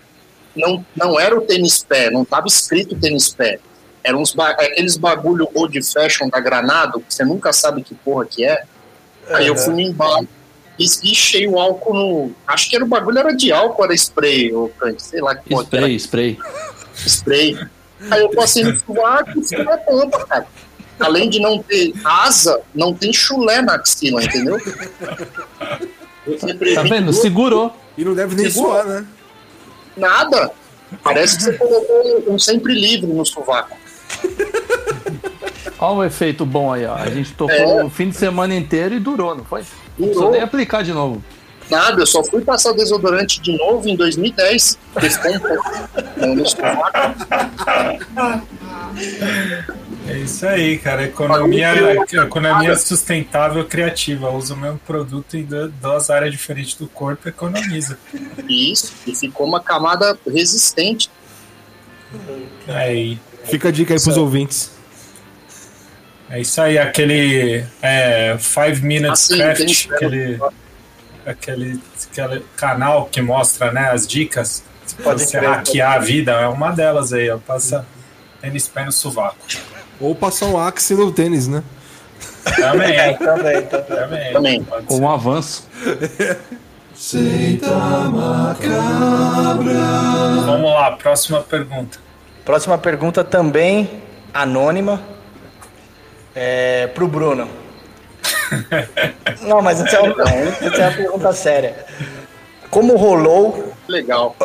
[0.56, 3.60] não, não era o tênis pé, não tava escrito tênis pé.
[4.04, 8.26] Eram uns ba aqueles bagulho old fashion da Granado, que você nunca sabe que porra
[8.26, 8.64] que é.
[9.30, 10.28] Aí eu fui no embalo
[10.80, 12.32] e enchei o álcool no.
[12.48, 15.68] Acho que era o bagulho, era de álcool, era spray, ou sei lá que porra
[15.74, 16.40] era Spray,
[17.06, 17.60] spray.
[18.10, 20.48] Aí eu passei no sovaco e fiquei na tampa, cara.
[21.00, 24.58] Além de não ter asa, não tem chulé na axila, entendeu?
[24.60, 27.14] Tá previne vendo?
[27.14, 27.74] Segurou.
[27.98, 28.84] E não deve nem Segura.
[28.84, 29.06] suar, né?
[29.98, 30.52] Nada.
[31.04, 33.76] Parece que você colocou um sempre livre no sovaco.
[35.80, 36.96] Olha o efeito bom aí, ó.
[36.96, 37.84] A gente tocou É.
[37.84, 39.62] o fim de semana inteiro e durou, não foi?
[39.62, 39.66] Não
[39.98, 40.08] Durou.
[40.10, 41.24] precisou nem aplicar de novo.
[41.72, 44.78] Nada, eu só fui passar desodorante de novo em 2010.
[44.94, 45.72] porque ficou um pouco.
[50.08, 51.04] É isso aí, cara.
[51.06, 51.72] Economia,
[52.12, 54.30] economia sustentável criativa.
[54.30, 57.98] Usa o mesmo produto em du- duas áreas diferentes do corpo e economiza.
[58.50, 61.10] Isso, e ficou uma camada resistente.
[62.68, 63.18] Aí.
[63.46, 64.72] Fica a dica aí pros ouvintes.
[66.30, 69.58] É isso aí, aquele é, Five Minutes Assim, Craft,
[69.88, 70.40] tem- aquele,
[71.26, 71.82] aquele,
[72.12, 74.64] aquele canal que mostra né, as dicas
[75.04, 75.50] Pode você crer.
[75.50, 77.38] hackear a vida, é uma delas aí, ó.
[77.38, 77.86] Passa
[78.42, 79.38] tênis pé no sovaco.
[80.00, 81.64] Ou passar um axe no tênis, né?
[82.56, 84.34] Também, É, também, também.
[84.34, 84.64] também.
[84.64, 85.68] Pode Com um avanço.
[90.46, 92.00] Vamos lá, próxima pergunta.
[92.44, 94.02] Próxima pergunta também
[94.34, 95.02] anônima.
[96.36, 97.48] É, pro Bruno.
[99.42, 101.86] Não, mas essa é, uma, essa é uma pergunta séria.
[102.70, 104.36] Como rolou, Legal.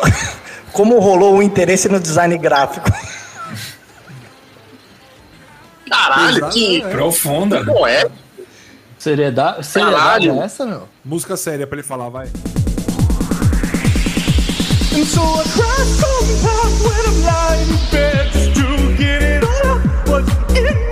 [0.73, 2.89] como rolou o interesse no design gráfico?
[5.89, 6.89] Caralho, Exato, que é.
[6.89, 7.63] Profunda.
[8.99, 10.87] Seriedade, seriedade é essa, meu?
[11.05, 12.27] Música séria pra ele falar, vai.
[14.97, 19.67] And so I cry sometimes when I'm lying in bed just to get it all
[19.67, 20.86] out what's in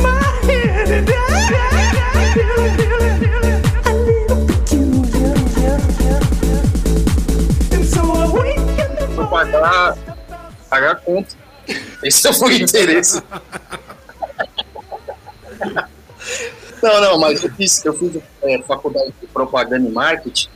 [9.35, 9.97] pagar,
[10.69, 11.35] pagar a conta.
[12.01, 13.21] Esse foi o interesse.
[16.81, 20.49] Não, não, mas eu fiz, eu fiz é, faculdade de propaganda e marketing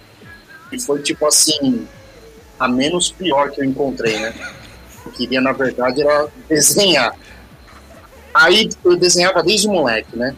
[0.71, 1.87] e foi tipo assim,
[2.59, 4.33] a menos pior que eu encontrei, né?
[5.05, 7.15] Eu queria, na verdade, era desenhar.
[8.33, 10.35] Aí eu desenhava desde moleque, né?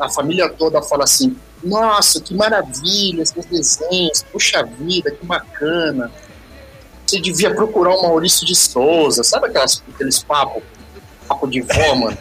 [0.00, 6.10] A família toda fala assim: Nossa, que maravilha, esses desenhos, puxa vida, que bacana
[7.08, 10.62] você devia procurar o Maurício de Souza, sabe aquelas, aqueles papos,
[11.26, 12.18] papo de vó, mano?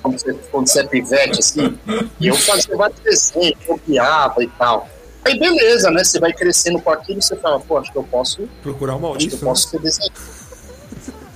[0.00, 1.76] Quando você, quando você é pivete, assim.
[2.20, 4.88] E eu fazia vários desenhos, copiava e tal.
[5.24, 6.04] Aí beleza, né?
[6.04, 9.00] Você vai crescendo com aquilo, você fala, pô, acho que eu posso, Procurar o acho
[9.00, 9.34] que Maurício.
[9.34, 9.44] eu né?
[9.44, 10.20] posso ser desenhista.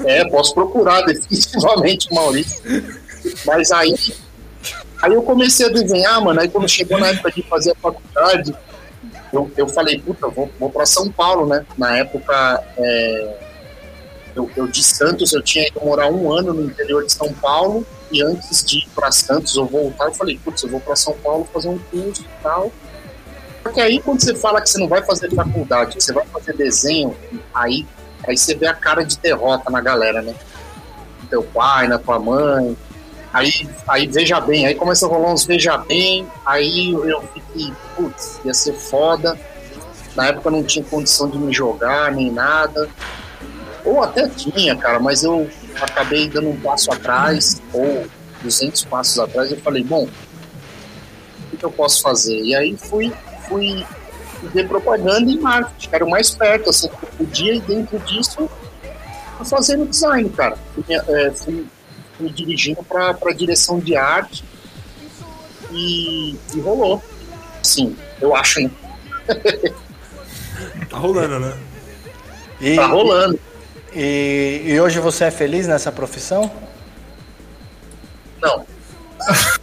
[0.04, 2.62] É, posso procurar definitivamente o Maurício.
[3.44, 3.96] Mas aí,
[5.02, 6.40] aí eu comecei a desenhar, mano.
[6.40, 8.54] Aí quando chegou na época de fazer a faculdade,
[9.32, 11.64] eu, eu falei, puta, eu vou, vou para São Paulo, né?
[11.78, 13.36] Na época, é,
[14.34, 17.86] eu, eu de Santos, eu tinha ido morar um ano no interior de São Paulo.
[18.10, 21.12] E antes de ir para Santos ou voltar, eu falei, putz, eu vou para São
[21.14, 22.72] Paulo fazer um curso e tal.
[23.62, 26.56] Porque aí quando você fala que você não vai fazer faculdade, que você vai fazer
[26.56, 27.16] desenho,
[27.54, 27.86] aí,
[28.26, 30.34] aí você vê a cara de derrota na galera, né?
[31.22, 32.76] No teu pai, na tua mãe.
[33.32, 38.40] Aí, aí veja bem, aí começa a rolar uns veja bem, aí eu fiquei, putz,
[38.44, 39.38] ia ser foda.
[40.16, 42.88] Na época não tinha condição de me jogar, nem nada.
[43.84, 45.48] Ou até tinha, cara, mas eu
[45.80, 48.04] acabei dando um passo atrás, ou
[48.42, 50.08] 200 passos atrás, eu falei, bom,
[51.52, 52.36] o que eu posso fazer?
[52.36, 53.12] E aí fui,
[53.48, 53.84] fui
[54.42, 58.50] ver propaganda e marketing, era o mais perto, assim, que eu podia, e dentro disso,
[59.44, 60.58] fazendo design, cara.
[60.74, 61.66] Fui, é, fui,
[62.20, 64.44] fui dirigindo para a direção de arte
[65.72, 67.02] e, e rolou.
[67.62, 68.70] Sim, eu acho, né?
[70.90, 71.56] Tá rolando, né?
[72.60, 73.40] E, Tá rolando.
[73.94, 76.50] e, e hoje você é feliz nessa profissão?
[78.42, 78.66] Não,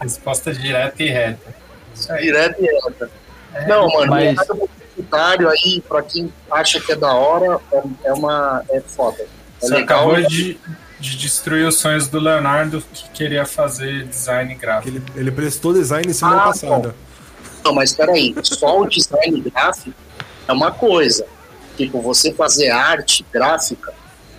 [0.00, 1.54] Resposta direta e reta.
[2.20, 3.10] Direto e reta.
[3.66, 8.12] Não, mano, Mas- mercado publicitário aí, pra quem acha que é da hora, é, é
[8.12, 8.62] uma.
[8.70, 9.24] é foda.
[9.62, 10.10] É Você legal.
[10.10, 10.60] acabou de, de
[10.98, 14.96] de destruir os sonhos do Leonardo, que queria fazer design gráfico.
[14.96, 16.94] Ele, ele prestou design semana Ah, passada.
[17.62, 19.94] Não, mas peraí, só o design gráfico
[20.48, 21.26] é uma coisa.
[21.76, 23.92] Tipo, você fazer arte gráfica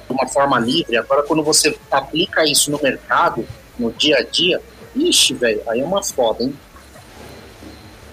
[0.08, 4.60] de uma forma livre, agora quando você aplica isso no mercado, no dia a dia,
[4.96, 6.58] ixi, velho, aí é uma foda, hein?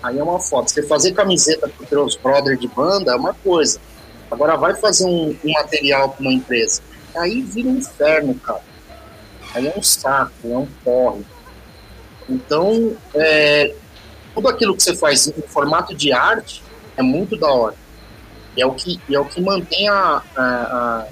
[0.03, 0.69] Aí é uma foda.
[0.69, 3.81] Você fazer camiseta para teus brother de banda é uma coisa.
[4.31, 6.83] Agora vai fazer um, um material para uma empresa.
[7.17, 8.63] Aí vira um inferno, cara.
[9.55, 11.25] Aí é um saco, é um porre.
[12.29, 13.75] Então, é,
[14.35, 16.63] tudo aquilo que você faz em formato de arte
[16.97, 17.77] é muito da hora.
[18.57, 21.07] E é o que, é o que mantém a, a,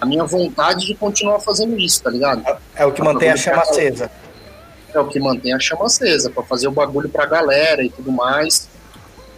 [0.00, 2.42] a, minha vontade de continuar fazendo isso, tá ligado?
[2.74, 4.10] É o que mantém a chama acesa.
[4.92, 8.10] É o que mantém a chama acesa, para fazer o bagulho pra galera e tudo
[8.10, 8.68] mais.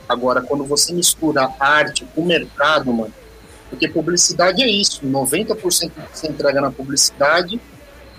[0.09, 3.13] Agora, quando você mistura arte com mercado, mano,
[3.71, 7.61] porque publicidade é isso, 90% do que você entrega na publicidade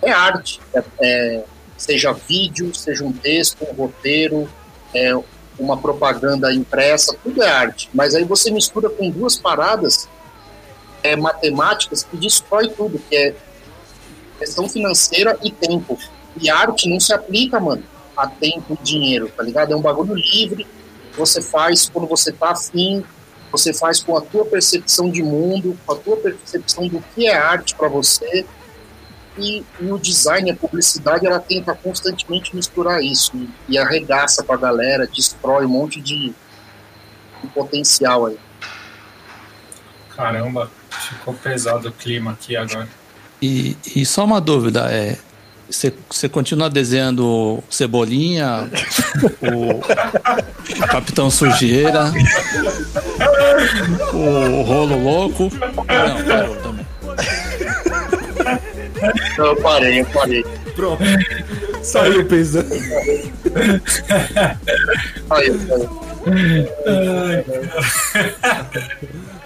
[0.01, 0.59] é arte.
[0.73, 1.43] É, é-
[1.77, 4.49] seja vídeo, seja um texto, um roteiro,
[4.93, 5.17] é,
[5.57, 7.89] uma propaganda impressa, tudo é arte.
[7.93, 10.09] Mas aí você mistura com duas paradas
[11.01, 13.35] é, matemáticas que destrói tudo, que é
[14.37, 15.97] questão financeira e tempo.
[16.41, 17.83] E arte não se aplica, mano,
[18.15, 19.73] a tempo e dinheiro, tá ligado?
[19.73, 20.67] É um bagulho livre,
[21.17, 23.03] você faz quando você tá afim,
[23.51, 27.35] você faz com a tua percepção de mundo, com a tua percepção do que é
[27.35, 28.45] arte para você.
[29.37, 34.57] E, e o design, a publicidade, ela tenta constantemente misturar isso e, e arregaça pra
[34.57, 36.33] galera, destrói um monte de,
[37.41, 38.37] de potencial aí.
[40.15, 42.89] Caramba, ficou pesado o clima aqui agora.
[43.41, 45.17] E, e só uma dúvida, é.
[45.69, 48.67] Você, você continua desenhando Cebolinha,
[49.41, 49.79] o
[50.87, 52.11] Capitão Sujeira,
[54.11, 55.51] o Rolo Louco?
[55.53, 56.87] Não, parou também.
[59.37, 60.43] Eu parei, eu parei.
[60.75, 61.03] Pronto.
[61.83, 62.67] Saiu pensando.
[65.29, 65.51] Aí,
[66.87, 67.45] aí.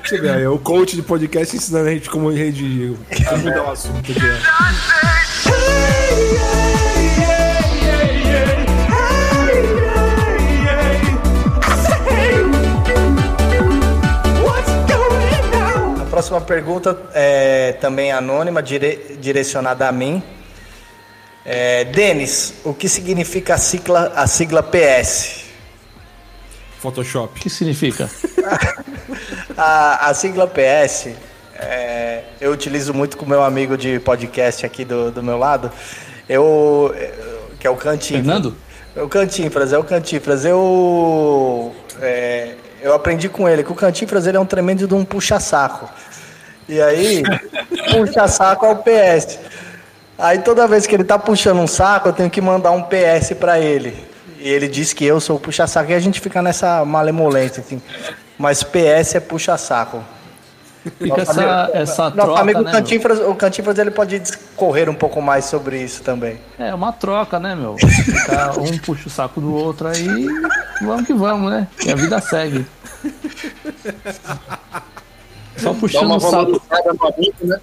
[0.03, 2.93] Você vê, aí, é o coach de podcast ensinando a gente como redigir,
[3.29, 5.12] como mudar o assunto aqui.
[16.09, 20.21] Próxima pergunta é também anônima, dire- direcionada a mim.
[21.45, 25.43] É, Denis, o que significa a sigla, a sigla PS?
[26.77, 27.39] O Photoshop.
[27.39, 28.09] que significa?
[29.55, 31.09] A, a sigla PS,
[31.69, 35.71] é, eu utilizo muito com o meu amigo de podcast aqui do, do meu lado,
[36.27, 36.93] eu,
[37.59, 38.23] que é o Cantinho.
[38.23, 38.55] Fernando?
[38.95, 40.45] É o Cantinfras, é o Cantinfras.
[40.45, 45.03] Eu, é, eu aprendi com ele que o Cantinfras ele é um tremendo de um
[45.03, 45.89] puxa-saco.
[46.67, 47.23] E aí,
[47.91, 49.39] puxa-saco é o PS.
[50.17, 53.33] Aí toda vez que ele tá puxando um saco, eu tenho que mandar um PS
[53.39, 53.95] pra ele.
[54.37, 57.81] E ele diz que eu sou o puxa-saco e a gente fica nessa malemolência, assim.
[58.37, 60.03] Mas PS é puxa-saco.
[60.97, 62.71] Fica essa, essa Nosso troca, amigo né?
[62.71, 62.73] meu?
[62.73, 66.39] Cantinfras, o Cantinfras ele pode discorrer um pouco mais sobre isso também.
[66.59, 67.77] É uma troca, né, meu?
[67.77, 70.27] Fica um puxa o saco do outro aí,
[70.81, 71.67] vamos que vamos, né?
[71.85, 72.65] E a vida segue.
[75.57, 76.61] Só puxando o saco,
[77.07, 77.59] amigo, né?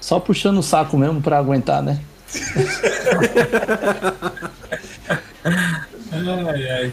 [0.00, 1.98] só puxando o saco mesmo pra aguentar, né?
[6.12, 6.92] Ai, ai.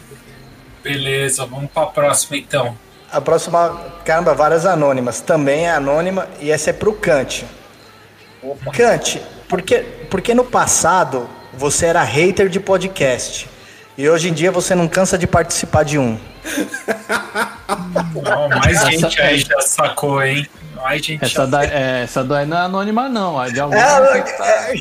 [0.82, 2.76] Beleza, vamos pra próxima então.
[3.14, 5.20] A próxima, caramba, várias anônimas.
[5.20, 7.46] Também é anônima e essa é pro Kant.
[8.72, 9.78] Kant, por que,
[10.10, 13.48] por que no passado você era hater de podcast?
[13.96, 16.18] E hoje em dia você não cansa de participar de um?
[18.26, 20.46] Ó, mais Essa- gente aí já sacou, hein?
[20.74, 23.38] Mais gente Essa já daí, é, essa daí não é anônima, não.
[23.38, 24.72] A de alguém É, que tá-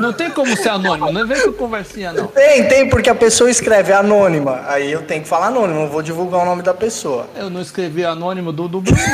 [0.00, 2.28] Não tem como ser anônimo, não vem com conversinha, não.
[2.28, 4.62] Tem, tem, porque a pessoa escreve anônima.
[4.66, 7.26] Aí eu tenho que falar anônimo, não vou divulgar o nome da pessoa.
[7.36, 8.98] Eu não escrevi anônimo do, do Bruno.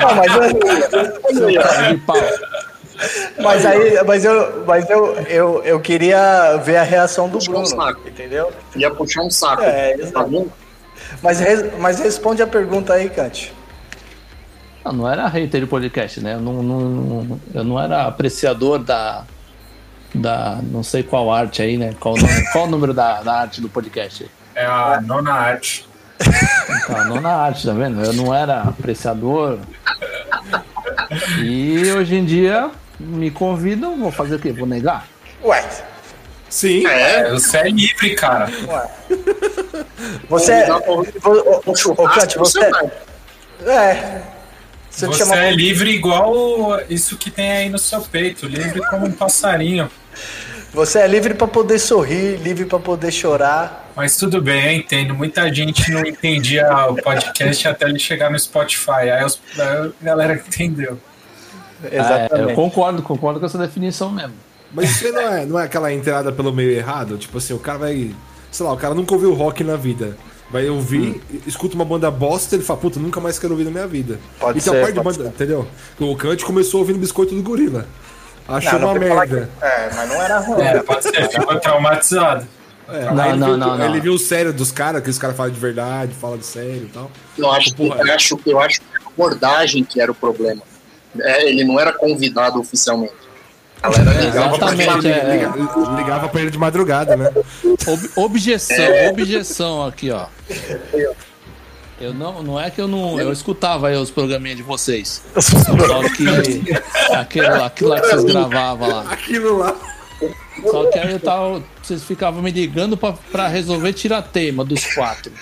[0.00, 1.66] Não, mas, eu-
[3.42, 7.54] mas aí, mas eu, mas eu, eu, eu queria ver a reação do Puxar um
[7.62, 8.00] Bruno, saco.
[8.08, 8.52] entendeu?
[8.74, 9.62] Ia puxar um saco.
[9.62, 10.50] É, tá vendo?
[11.22, 13.52] Mas, res- mas responde a pergunta aí, Kant.
[14.84, 16.34] Não, não era hater de podcast, né?
[16.34, 19.24] Eu não, não- eu não era apreciador da.
[20.16, 20.58] Da.
[20.62, 21.94] Não sei qual arte aí, né?
[22.00, 24.30] Qual, o nome- qual o número da, da arte do podcast?
[24.54, 25.86] é a nona arte.
[26.18, 28.02] Então, não na arte, tá vendo?
[28.02, 29.58] Eu não era apreciador.
[31.42, 34.50] E hoje em dia me convidam, vou fazer o quê?
[34.52, 35.06] Vou negar?
[35.44, 35.62] Ué,
[36.48, 36.86] Sim.
[36.86, 38.48] É, você é livre, cara.
[40.28, 40.64] você.
[40.70, 42.60] Ô, ô, ô, Um churrasco, Kant, você.
[42.70, 43.70] você.
[43.70, 44.22] É.
[44.90, 49.12] Você chamar é livre igual isso que tem aí no seu peito, livre como um
[49.12, 49.90] passarinho.
[50.72, 53.90] Você é livre pra poder sorrir, livre pra poder chorar.
[53.96, 55.14] Mas tudo bem, eu entendo.
[55.14, 59.08] Muita gente não entendia o podcast até ele chegar no Spotify.
[59.10, 60.98] Aí, os- aí a galera entendeu.
[61.82, 62.50] Ah, é, Exatamente.
[62.50, 64.34] eu concordo, concordo com essa definição mesmo.
[64.72, 67.16] Mas isso aí não é, não é aquela entrada pelo meio errado?
[67.16, 68.14] Tipo assim, o cara vai.
[68.50, 70.16] Sei lá, o cara nunca ouviu rock na vida.
[70.50, 73.86] Vai ouvir, escuta uma banda bosta ele fala, puta, nunca mais quero ouvir na minha
[73.86, 74.18] vida.
[74.38, 75.66] Pode então ser, a parte de banda, entendeu?
[75.98, 77.86] O Kant começou ouvindo biscoito do gorila.
[78.48, 79.48] Achou Não, uma merda.
[79.60, 80.62] que- É, mas não era ruim.
[80.62, 82.46] É, pode ser, ficou traumatizado.
[82.88, 83.84] É, Não, ele não, viu, não, não.
[83.86, 86.84] Ele viu o sério dos caras, que os caras falam de verdade, falam de sério
[86.84, 87.10] e tal.
[87.36, 90.62] Eu acho, que, eu acho, eu acho que a abordagem que era o problema.
[91.18, 93.12] É, ele não era convidado oficialmente.
[93.82, 95.32] Ela era legal pra Exatamente, é, é.
[95.32, 97.30] Liga- Ligava pra ele de madrugada, né?
[97.86, 99.10] Ob- objeção, É.
[99.10, 100.26] objeção aqui, ó.
[102.00, 103.18] Eu não, não é que eu não.
[103.18, 105.22] Eu escutava aí os programinhas de vocês.
[105.40, 106.26] Só que
[107.14, 109.10] aquele, lá- aquilo lá que vocês gravavam lá.
[109.10, 109.74] Aquilo lá.
[110.70, 111.62] Só que aí eu tava.
[111.82, 115.32] Vocês ficavam me ligando pra, pra resolver tirar tema dos quatro.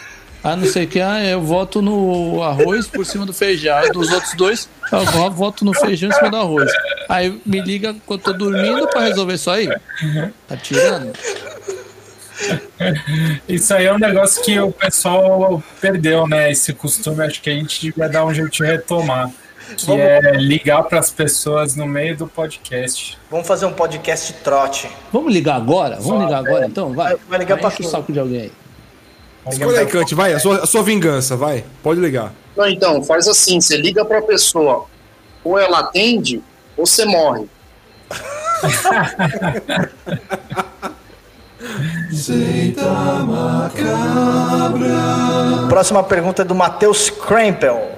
[0.42, 3.78] Ah, não sei o que, ah, eu voto no arroz por cima do feijão.
[3.78, 6.70] Aí dos outros dois, eu vo- voto no feijão em cima do arroz.
[7.08, 9.66] Aí me liga quando eu tô dormindo pra resolver isso aí.
[10.46, 11.12] Tá tirando?
[13.48, 16.50] Isso aí é um negócio que o pessoal perdeu, né?
[16.50, 19.30] Esse costume, acho que a gente devia dar um jeito de retomar.
[19.76, 23.18] Que é ligar para as pessoas no meio do podcast.
[23.30, 24.90] Vamos fazer um podcast trote.
[25.10, 25.96] Vamos ligar agora?
[25.98, 26.92] Vamos ligar agora então?
[26.92, 27.16] Vai.
[27.28, 28.52] Vai ligar pra Enche o saco de alguém aí.
[29.48, 31.64] Escolha aí, Kant, vai, a sua, a sua vingança, vai.
[31.82, 32.32] Pode ligar.
[32.56, 34.86] Não, então, faz assim, você liga pra pessoa,
[35.42, 36.42] ou ela atende,
[36.76, 37.46] ou você morre.
[45.68, 47.92] Próxima pergunta é do Matheus Krempel.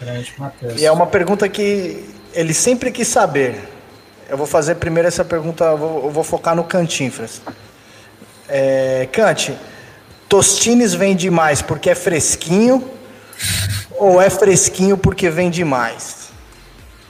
[0.00, 0.80] Grande Matheus.
[0.80, 3.68] E é uma pergunta que ele sempre quis saber.
[4.28, 7.42] Eu vou fazer primeiro essa pergunta, eu vou, eu vou focar no Cantinfras.
[8.48, 9.54] É, Cante,
[10.28, 12.88] Tostines vende mais porque é fresquinho
[13.96, 16.30] ou é fresquinho porque vende mais?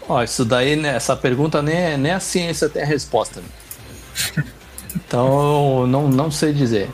[0.09, 3.41] Ó, isso daí, né, essa pergunta nem, é- nem a ciência tem a resposta.
[3.41, 4.45] né?
[4.95, 6.91] Então, não, não sei dizer.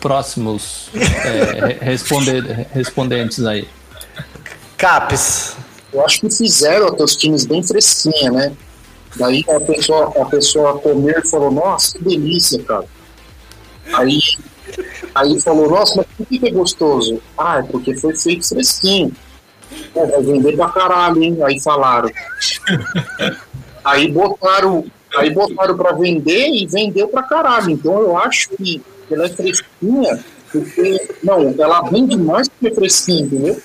[0.00, 3.66] Próximos é, re- responder, respondentes aí.
[4.76, 5.56] Capes,
[5.92, 8.52] Eu acho que fizeram a Tostines bem fresquinha, né?
[9.16, 12.84] Daí a pessoa, a pessoa comeu e falou, nossa, que delícia, cara.
[13.94, 14.18] Aí,
[15.14, 17.20] aí falou, nossa, mas por que que é gostoso?
[17.38, 19.12] Ah, é porque foi feito fresquinho.
[19.94, 21.38] Pô, vai vender pra caralho, hein?
[21.44, 22.10] Aí falaram.
[23.84, 24.84] Aí botaram,
[25.16, 27.70] aí botaram pra vender e vendeu pra caralho.
[27.70, 31.08] Então eu acho que ela é fresquinha, porque.
[31.22, 33.60] Não, ela vende mais que é fresquinha, entendeu?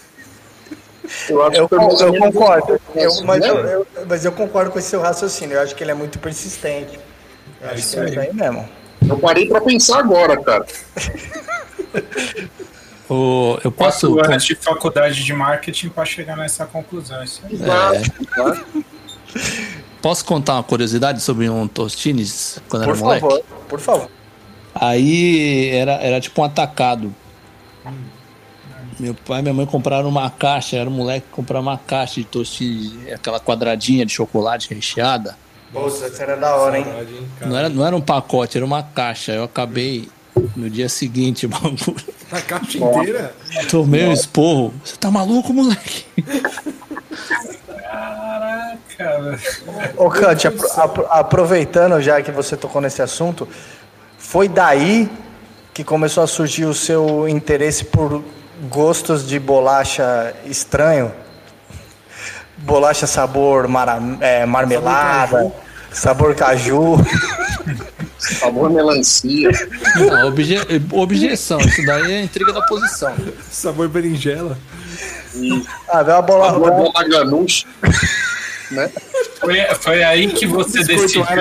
[1.27, 3.49] Eu, acho eu, é eu concordo, isso, eu- mas, né?
[3.49, 5.55] eu, eu- mas eu concordo com esse seu raciocínio.
[5.55, 6.99] Eu acho que ele é muito persistente.
[7.61, 8.69] Eu acho que é isso aí mesmo.
[9.07, 10.65] Eu parei pra pensar agora, cara.
[13.11, 14.13] O, eu posso.
[14.13, 17.23] Quatro anos de faculdade de marketing para chegar nessa conclusão.
[17.23, 17.55] Isso aí.
[17.55, 18.85] Exato.
[20.01, 23.21] Posso contar uma curiosidade sobre um Tostines quando Por era moleque?
[23.21, 24.09] favor, por favor.
[24.73, 27.13] Aí era, era tipo um atacado.
[28.99, 32.25] Meu pai e minha mãe compraram uma caixa, era um moleque comprar uma caixa de
[32.25, 35.37] Tostines, aquela quadradinha de chocolate recheada.
[35.73, 36.85] Nossa, isso era da hora, hein?
[37.41, 39.33] Não era, não era um pacote, era uma caixa.
[39.33, 40.09] Eu acabei
[40.55, 41.95] no dia seguinte, o bagulho.
[42.31, 43.35] A caixa inteira?
[43.69, 44.73] Tomei um esporro.
[44.83, 46.05] Você tá maluco, moleque?
[48.99, 49.39] Velho.
[49.95, 53.47] Ô, Cante, apro- apro- aproveitando já que você tocou nesse assunto,
[54.17, 55.09] foi daí
[55.73, 58.21] que começou a surgir o seu interesse por
[58.69, 61.11] gostos de bolacha estranho?
[62.57, 65.49] Bolacha sabor mara- é, marmelada,
[65.93, 66.97] sabor caju.
[68.17, 69.49] Sabor melancia.
[69.95, 70.57] Não, obje,
[70.91, 73.15] objeção, isso daí é intriga da posição.
[73.49, 74.57] Sabor berinjela.
[75.87, 76.51] Ah, veio uma bola.
[76.51, 77.65] Sabor bola ganuche.
[78.71, 78.91] Né?
[79.39, 81.25] Foi, foi aí que você decidiu.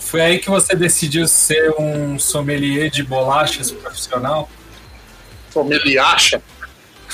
[0.00, 4.48] Foi aí que você decidiu ser um sommelier de bolachas profissional?
[5.50, 6.42] Sommelier acha.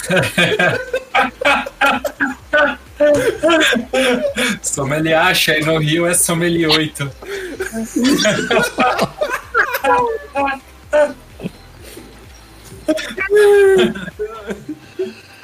[4.62, 7.10] Sommelier acha, e no Rio é sommelier 8.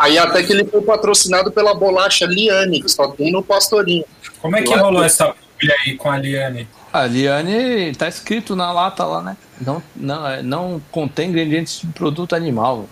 [0.00, 4.04] Aí até que ele foi patrocinado pela bolacha Liane, que só tem no Pastorinho.
[4.40, 6.66] Como é que Eu rolou essa publi aí com a Liane?
[6.90, 9.36] A Liane tá escrito na lata lá, né?
[9.60, 12.88] Não, não, é, não contém ingredientes de produto animal.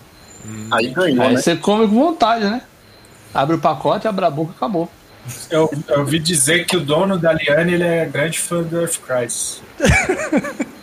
[0.71, 1.41] Aí ganhou, Aí né?
[1.41, 2.61] você come com vontade, né?
[3.33, 4.87] Abre o pacote, abre a boca, acabou.
[5.49, 8.97] Eu, eu ouvi dizer que o dono da Liane ele é grande fã do Earth
[8.97, 9.61] Crisis.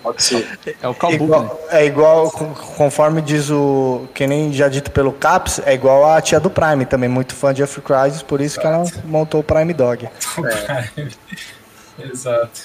[0.03, 0.59] Pode ser.
[0.81, 1.37] É o Calbuco, né?
[1.37, 4.07] Igual, é igual, conforme diz o.
[4.15, 7.53] Que nem já dito pelo Caps, é igual a tia do Prime, também muito fã
[7.53, 10.09] de Earth Crisis, por isso que ela montou o Prime Dog.
[11.99, 12.61] Exato.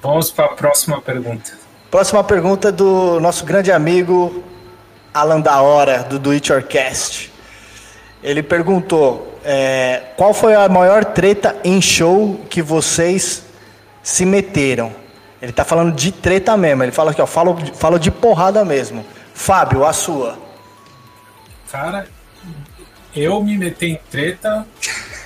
[0.00, 1.52] Vamos para a próxima pergunta.
[1.90, 4.42] Próxima pergunta é do nosso grande amigo
[5.12, 7.32] Alan da Hora, do Do It Orcast.
[8.22, 13.44] Ele perguntou: é, qual foi a maior treta em show que vocês
[14.02, 14.92] se meteram?
[15.42, 16.82] Ele tá falando de treta mesmo.
[16.82, 19.04] Ele fala aqui, ó, fala, fala de porrada mesmo.
[19.34, 20.38] Fábio, a sua.
[21.70, 22.06] Cara,
[23.14, 24.66] eu me meti em treta.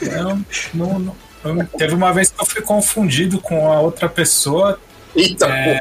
[0.00, 0.38] Eu,
[0.74, 4.80] não, não- eu- teve uma vez que eu fui confundido com a outra pessoa.
[5.14, 5.80] Eita, É,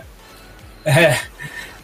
[0.83, 0.89] pô.
[0.89, 1.19] é,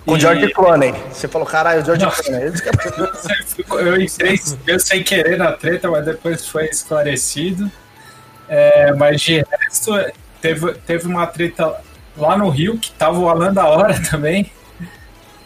[0.06, 0.94] Com E- George Clooney.
[1.12, 2.12] Você falou, caralho, George Não.
[2.12, 2.52] Clooney.
[3.88, 7.72] Eu entrei eu sem querer na treta, mas depois foi esclarecido.
[8.48, 9.92] É, mas de resto,
[10.42, 11.76] teve, teve uma treta
[12.18, 14.52] lá no Rio, que tava o Alan da hora também.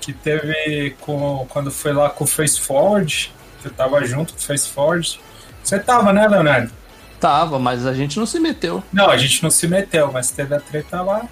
[0.01, 3.31] Que teve com, quando foi lá com o Face Forward.
[3.61, 5.19] Que eu tava junto com o Face Forward.
[5.63, 6.71] Você tava, né, Leonardo?
[7.19, 8.83] Tava, mas a gente não se meteu.
[8.93, 11.19] Não, a gente não se meteu, mas teve a treta lá.
[11.21, 11.27] Só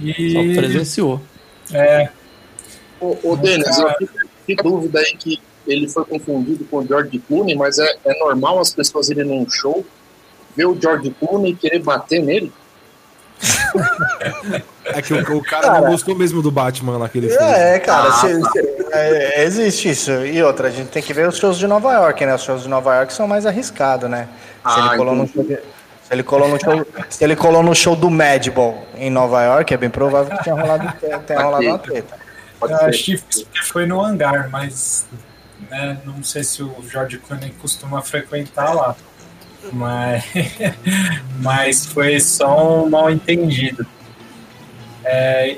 [0.00, 0.54] E.
[0.56, 1.20] presenciou.
[1.72, 2.08] É,
[3.00, 4.12] Ô, ô Denis, eu fico
[4.46, 8.58] que dúvida aí que ele foi confundido com o George Clooney, mas é, é normal
[8.60, 9.84] as pessoas irem num show,
[10.56, 12.52] ver o George Clooney e querer bater nele?
[14.90, 15.80] É que o, o cara, Cara.
[15.82, 17.38] não gostou mesmo do Batman lá que ele fez.
[17.40, 20.10] É, cara, Ah, cê- cê- é, existe isso.
[20.24, 22.34] E outra, a gente tem que ver os shows de Nova York, né?
[22.34, 24.28] Os shows de Nova York são mais arriscados, né?
[24.62, 25.60] Se Ah, ele colou no show de- se
[26.14, 29.76] ele colou no show, se ele colou no show do Madball em Nova York, é
[29.76, 30.92] bem provável que tenha rolado,
[31.26, 32.16] tenha rolado uma treta.
[32.58, 32.84] Pode eu ser.
[32.86, 35.06] acho que foi no hangar, mas
[35.70, 38.94] né, não sei se o George Clooney costuma frequentar lá.
[39.72, 40.24] Mas,
[41.40, 43.86] mas foi só um mal entendido.
[45.04, 45.56] É,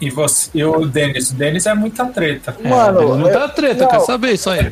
[0.00, 1.30] e você e o Denis?
[1.30, 2.56] O Denis é muita treta.
[2.62, 3.90] Mano, Ele não eu- tá treta, não.
[3.90, 4.70] quer saber isso aí.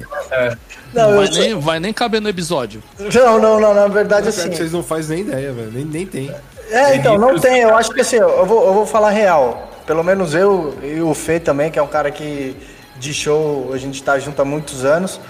[0.92, 2.82] Não, Não eu vai, sou- nem, vai nem caber no episódio.
[2.98, 4.50] não, não, não, na verdade assim.
[4.50, 5.70] Vocês não fazem nem ideia, velho.
[5.72, 6.34] Nem, nem tem.
[6.70, 7.60] É, então, não tem.
[7.60, 9.69] Eu acho que assim, eu vou, eu vou falar real.
[9.90, 12.56] Pelo menos eu e o Fê também, que é um cara que
[12.96, 15.20] de show a gente tá junto há muitos anos.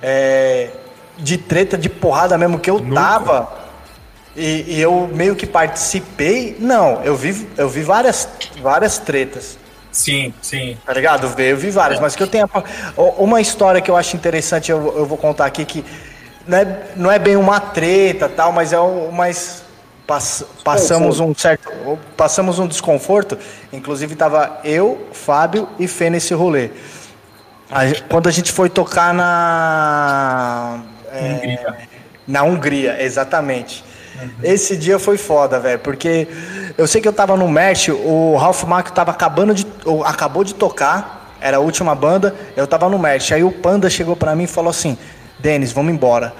[0.00, 0.70] É,
[1.18, 3.52] de treta, de porrada mesmo que eu tava.
[4.36, 6.56] E, e eu meio que participei.
[6.60, 8.28] Não, eu vi, eu vi várias,
[8.62, 9.58] várias tretas.
[9.90, 10.78] Sim, sim.
[10.86, 11.34] Tá ligado?
[11.36, 12.48] Eu vi várias, mas que eu tenho.
[13.18, 15.84] Uma história que eu acho interessante, eu, eu vou contar aqui, que
[16.46, 19.63] não é, não é bem uma treta tal, mas é o mais.
[20.06, 21.70] Pass- passamos um certo.
[22.16, 23.38] Passamos um desconforto.
[23.72, 26.70] Inclusive tava eu, Fábio e Fê nesse rolê.
[27.70, 30.80] A quando a gente foi tocar na.
[31.12, 31.76] é, Hungria.
[32.26, 33.84] na Hungria, exatamente.
[34.42, 36.28] Esse dia foi foda, velho, porque
[36.78, 39.66] eu sei que eu tava no Merch, o Ralph Macchio tava acabando de.
[39.84, 43.32] ou acabou de tocar, era a última banda, eu tava no Merch.
[43.32, 44.96] Aí o Panda chegou pra mim e falou assim:
[45.40, 46.32] Denis, vamos embora.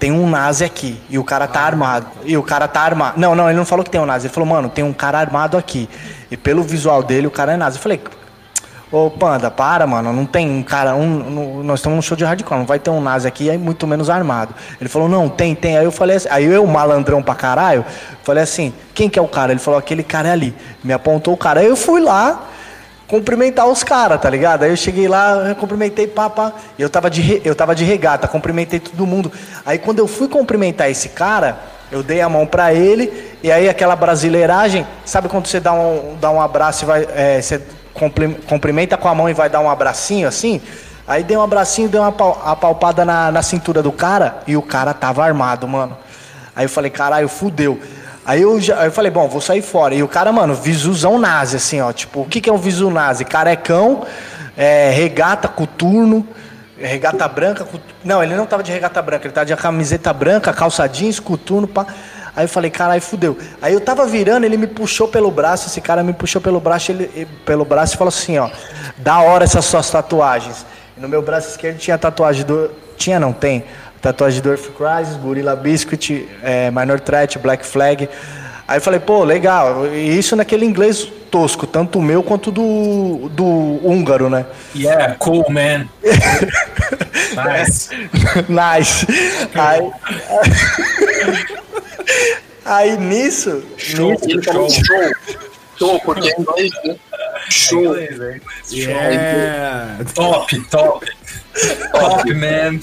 [0.00, 2.06] Tem um nazi aqui e o cara tá armado.
[2.24, 3.20] E o cara tá armado.
[3.20, 4.26] Não, não, ele não falou que tem um nazi.
[4.26, 5.88] Ele falou, mano, tem um cara armado aqui.
[6.30, 7.76] E pelo visual dele, o cara é nazi.
[7.76, 8.00] Eu falei,
[8.92, 10.12] Ô, Panda, para, mano.
[10.12, 10.96] Não tem um cara.
[10.96, 12.58] Um, no- nós estamos num show de hardcore.
[12.58, 14.52] Não vai ter um nazi aqui, aí muito menos armado.
[14.80, 15.78] Ele falou, não, tem, tem.
[15.78, 16.28] Aí eu falei assim.
[16.28, 17.84] Aí eu, malandrão pra caralho,
[18.24, 19.52] falei assim: quem que é o cara?
[19.52, 20.52] Ele falou, aquele cara é ali.
[20.82, 21.60] Me apontou o cara.
[21.60, 22.48] Aí eu fui lá
[23.10, 24.62] cumprimentar os caras, tá ligado?
[24.62, 26.52] Aí eu cheguei lá, eu cumprimentei, pá, pá.
[26.78, 29.32] Eu tava, de, eu tava de regata, cumprimentei todo mundo.
[29.66, 31.58] Aí quando eu fui cumprimentar esse cara,
[31.90, 36.16] eu dei a mão pra ele, e aí aquela brasileiragem, sabe quando você dá um,
[36.20, 37.08] dá um abraço e vai.
[37.12, 37.60] é, você
[37.92, 40.60] cumpri- cumprimenta com a mão e vai dar um abracinho assim?
[41.04, 44.94] Aí dei um abracinho, dei uma apalpada na, na cintura do cara, e o cara
[44.94, 45.98] tava armado, mano.
[46.54, 47.80] Aí eu falei, caralho, fudeu.
[48.30, 49.92] Aí eu, já, eu falei, bom, vou sair fora.
[49.92, 51.92] E o cara, mano, visuzão nazi, assim, ó.
[51.92, 53.24] Tipo, o que, que é um visu nazi?
[53.24, 54.06] Carecão,
[54.56, 56.24] é, regata, coturno,
[56.78, 57.64] regata branca.
[57.64, 61.18] cot- Não, ele não tava de regata branca, ele tava de camiseta branca, calça jeans,
[61.18, 61.84] coturno, pá.
[62.36, 63.36] Aí eu falei, caralho, fudeu.
[63.60, 66.92] Aí eu tava virando, ele me puxou pelo braço, esse cara me puxou pelo braço,
[66.92, 68.48] ele- pelo braço e falou assim, ó,
[68.96, 70.64] da hora essas suas tatuagens.
[70.96, 72.70] E no meu braço esquerdo tinha tatuagem do.
[72.96, 73.64] Tinha, não tem.
[74.00, 78.08] Tatuagem do Earth Crisis, Gorilla Biscuit, é, Minor Threat, Black Flag.
[78.66, 79.86] Aí eu falei, pô, legal.
[79.86, 84.46] E isso naquele inglês tosco, tanto o meu quanto do, do húngaro, né?
[84.74, 85.88] Yeah, cool, man.
[87.34, 87.90] nice.
[88.48, 89.06] nice.
[89.54, 89.90] Aí,
[92.64, 95.10] aí nisso, Show, Ele falou show.
[95.78, 96.96] Show, porque é inglês, né?
[97.48, 97.80] Show.
[97.80, 98.42] Inglês, é inglês.
[98.72, 100.04] Yeah.
[100.14, 101.06] Top, top.
[101.92, 102.80] Top, man.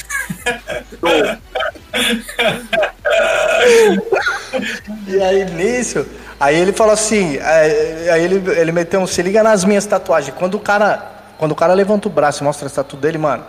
[5.08, 6.06] E aí, nisso,
[6.40, 10.36] aí ele falou assim, aí ele, ele meteu um, se liga nas minhas tatuagens.
[10.38, 13.46] Quando o cara, quando o cara levanta o braço e mostra a tatu dele, mano,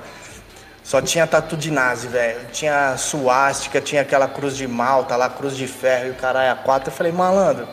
[0.83, 2.41] só tinha tatu de nazi, velho.
[2.51, 6.57] Tinha suástica, tinha aquela cruz de malta lá, cruz de ferro e o caralho a
[6.57, 6.91] quatro.
[6.91, 7.69] Eu falei, malandro,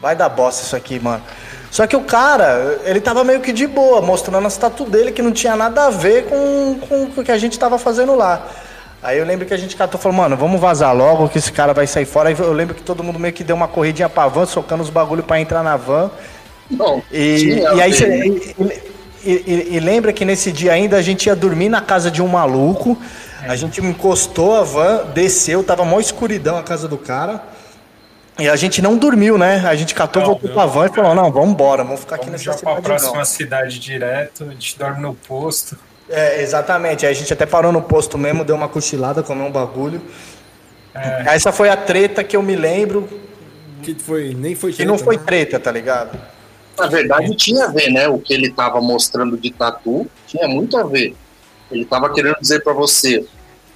[0.00, 1.22] vai dar bosta isso aqui, mano.
[1.70, 5.20] Só que o cara, ele tava meio que de boa, mostrando as tatu dele que
[5.22, 8.46] não tinha nada a ver com, com, com o que a gente tava fazendo lá.
[9.02, 11.52] Aí eu lembro que a gente catou e falou, mano, vamos vazar logo que esse
[11.52, 12.28] cara vai sair fora.
[12.28, 14.88] Aí eu lembro que todo mundo meio que deu uma corridinha pra van, socando os
[14.88, 16.10] bagulho pra entrar na van.
[16.70, 18.26] Não, E, tinha e aí cê- né?
[18.26, 18.54] e,
[19.24, 22.22] e- e- e lembra que nesse dia ainda a gente ia dormir na casa de
[22.22, 22.96] um maluco.
[23.46, 27.42] A gente encostou a van, desceu, tava mó escuridão a casa do cara.
[28.38, 29.64] E a gente não dormiu, né?
[29.66, 32.26] A gente catou, Não, voltou pra van e falou, não, vamos embora, vamos ficar aqui
[32.26, 33.24] Vamos nessa já pra cidade próxima não.
[33.24, 35.78] cidade direto, a gente dorme no posto.
[36.08, 37.06] É, exatamente.
[37.06, 40.02] Aí a gente até parou no posto mesmo, deu uma cochilada, comeu um bagulho.
[40.94, 41.34] É.
[41.34, 43.08] Essa foi a treta que eu me lembro,
[43.82, 45.22] Que foi, nem foi que não treta, foi né?
[45.24, 46.18] treta, tá ligado?
[46.76, 48.08] Na verdade, tinha a ver, né?
[48.08, 51.14] O que ele tava mostrando de tatu tinha muito a ver.
[51.70, 53.24] Ele tava querendo dizer pra você: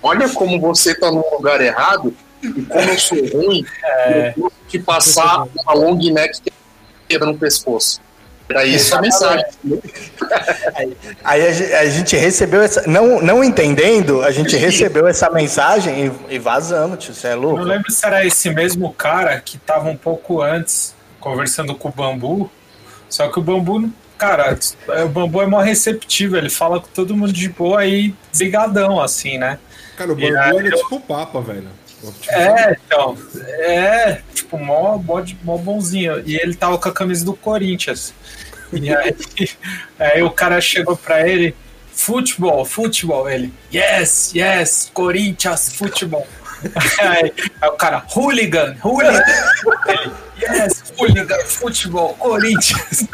[0.03, 4.33] olha como você tá no lugar errado e como eu sou ruim, É.
[4.37, 6.41] eu vou te passar uma long neck
[7.05, 8.01] inteira no pescoço.
[8.51, 9.45] Era isso a mensagem.
[11.25, 12.87] Aí a ge- a gente recebeu essa.
[12.87, 17.15] Não, não entendendo, a gente recebeu essa mensagem e, e vazamos, tio.
[17.15, 17.59] Você é Eu louco?
[17.59, 21.93] não lembro se era esse mesmo cara que tava um pouco antes conversando com o
[21.93, 22.51] Bambu.
[23.11, 24.59] Só que o Bambu, cara,
[25.05, 29.37] o Bambu é mó receptivo, ele fala com todo mundo de boa e desligadão, assim,
[29.39, 29.59] né?
[29.97, 31.69] Cara, o Bambu aí era eu- tipo o Papa, velho.
[32.29, 33.19] É, então,
[33.59, 36.23] é, tipo, mó, mó, mó bonzinho.
[36.25, 38.15] E ele tava com a camisa do Corinthians.
[38.73, 39.17] E aí,
[39.99, 41.55] aí o cara chegou pra ele,
[41.93, 43.29] futebol, futebol.
[43.29, 46.27] Ele, yes, yes, Corinthians, futebol.
[46.99, 47.33] Aí,
[47.63, 49.23] aí o cara, hooligan, hooligan.
[49.87, 50.11] Ele,
[50.43, 53.07] yes, hooligan, futebol, Corinthians.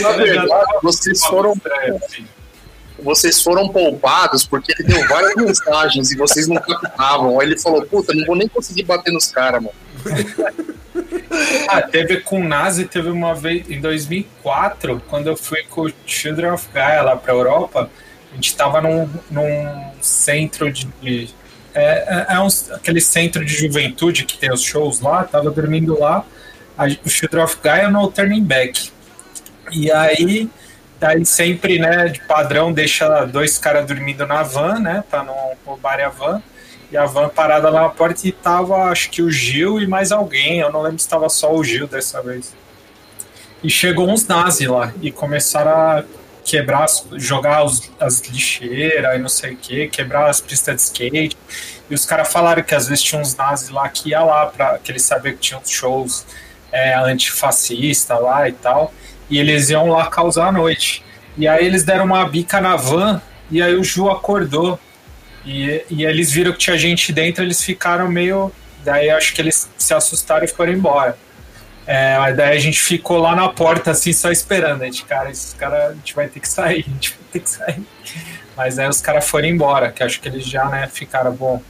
[0.00, 1.54] Na verdade, vocês foram,
[2.04, 2.26] Assim.
[3.02, 7.40] Vocês foram poupados porque ele deu várias mensagens e vocês não captavam.
[7.40, 9.74] Aí ele falou: Puta, não vou nem conseguir bater nos caras, mano.
[11.68, 15.92] Ah, teve com o Nazi, teve uma vez em 2004, quando eu fui com o
[16.06, 17.90] Children of Gaia lá pra Europa.
[18.30, 21.28] A gente tava num, num centro de.
[21.74, 25.98] é, é, é um- aquele centro de juventude que tem os shows lá, tava dormindo
[25.98, 26.24] lá.
[26.76, 28.90] A, o Children of Gaia no Turning Back.
[29.70, 30.48] E aí,
[31.02, 35.34] daí sempre, né, de padrão, deixa dois caras dormindo na van, né, pra não
[35.66, 36.40] roubarem a van.
[36.92, 40.12] E a van parada lá na porta e tava, acho que o Gil e mais
[40.12, 40.60] alguém.
[40.60, 42.54] Eu não lembro se tava só o Gil dessa vez.
[43.64, 46.04] E chegou uns nazi lá e começaram a
[46.44, 46.86] quebrar,
[47.16, 51.36] jogar os- as lixeiras e não sei o que, quebrar as pistas de skate.
[51.90, 54.78] E os caras falaram que às vezes tinha uns nazis lá que ia lá, pra,
[54.78, 56.26] que eles sabiam que tinha uns shows
[56.70, 58.92] é, antifascista lá e tal.
[59.30, 61.02] E eles iam lá causar a noite.
[61.36, 63.20] E aí eles deram uma bica na van
[63.50, 64.78] e aí o Ju acordou.
[65.44, 68.52] E, e eles viram que tinha gente dentro, eles ficaram meio.
[68.84, 71.16] Daí acho que eles se assustaram e foram embora.
[71.86, 74.82] É, aí daí a gente ficou lá na porta, assim, só esperando.
[74.82, 77.40] A gente, cara, esses caras, a gente vai ter que sair, a gente vai ter
[77.40, 77.82] que sair.
[78.56, 81.60] Mas aí os caras foram embora, que acho que eles já, né, ficaram, bom,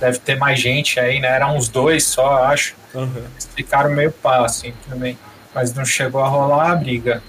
[0.00, 1.28] deve ter mais gente aí, né?
[1.28, 2.74] Eram uns dois só, acho.
[2.94, 3.10] aham.
[3.16, 5.18] Eles ficaram meio pá, assim, também.
[5.54, 7.22] Mas não chegou a rolar a briga.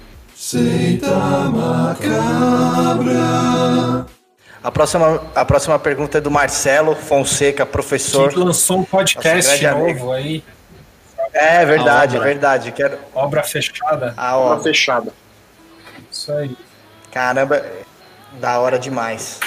[4.64, 8.30] A próxima, a próxima pergunta é do Marcelo Fonseca, professor.
[8.32, 10.44] Que lançou um podcast novo aí,
[11.34, 12.30] É verdade, A é obra.
[12.32, 12.72] verdade.
[12.72, 12.98] Quero...
[13.14, 14.14] obra fechada.
[14.18, 15.12] Ah, Tá ó, fechada.
[16.12, 16.56] Isso aí.
[17.12, 17.64] caramba,
[18.40, 19.40] da hora demais.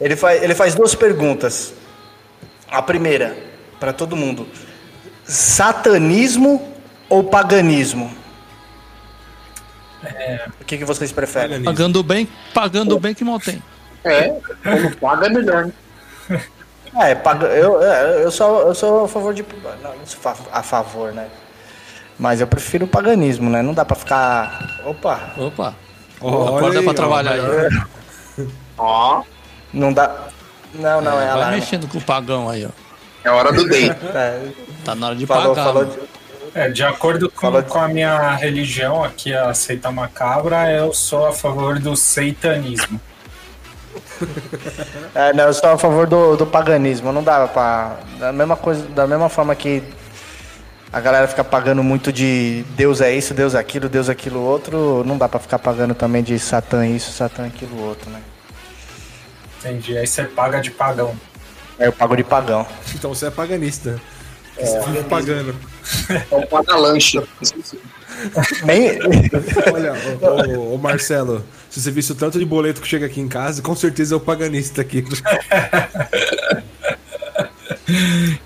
[0.00, 1.74] Ele faz, ele faz duas perguntas.
[2.68, 3.36] A primeira,
[3.78, 4.48] para todo mundo:
[5.24, 6.71] satanismo
[7.12, 8.10] ou paganismo?
[10.60, 11.62] O que, que vocês preferem?
[11.62, 13.62] Pagando bem, pagando bem que mal tem.
[14.04, 14.28] É,
[14.62, 15.66] quando paga é melhor,
[16.28, 16.42] né?
[17.00, 19.44] É, paga- eu, é, eu, sou, eu sou a favor de.
[19.82, 21.28] Não, não sou a favor, né?
[22.18, 23.62] Mas eu prefiro o paganismo, né?
[23.62, 24.80] Não dá pra ficar.
[24.84, 25.32] Opa!
[25.38, 25.74] Opa,
[26.20, 27.80] Olha acorda aí, pra ó, trabalhar aí.
[28.76, 29.22] Ó,
[29.72, 30.28] Não dá.
[30.74, 31.60] Não, não, é, Vai alarme.
[31.60, 32.70] mexendo com o pagão aí, ó.
[33.24, 33.96] é hora do date.
[34.14, 34.48] É,
[34.84, 35.64] Tá na hora de falou, pagar.
[35.66, 35.84] falou.
[35.84, 35.98] de-
[36.54, 41.26] É, de acordo com, de- com a minha religião, aqui a seita macabra, eu sou
[41.26, 43.00] a favor do seitanismo.
[45.14, 47.12] É, não, eu sou a favor do, do paganismo.
[47.12, 47.96] Não dá pra.
[48.18, 49.82] Da mesma coisa, da mesma forma que
[50.92, 54.40] a galera fica pagando muito de Deus é isso, Deus é aquilo, Deus é aquilo
[54.40, 55.02] outro.
[55.04, 58.20] Não dá pra ficar pagando também de Satã isso, Satã aquilo outro, né?
[59.58, 59.96] Entendi.
[59.96, 61.14] Aí você paga de pagão.
[61.78, 62.66] Aí eu pago de pagão.
[62.94, 64.00] Então você é paganista.
[64.86, 65.54] Vive pagando.
[66.30, 67.20] É o paga-lanche.
[68.64, 68.98] Nem...
[69.72, 73.20] Olha, ô, ô, ô, Marcelo, se você visse o tanto de boleto que chega aqui
[73.20, 75.04] em casa, com certeza é o paganista aqui.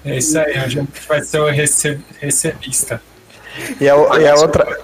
[0.05, 3.01] É isso aí, a gente vai ser o rece- recebista.
[3.81, 4.79] E a, e a outra.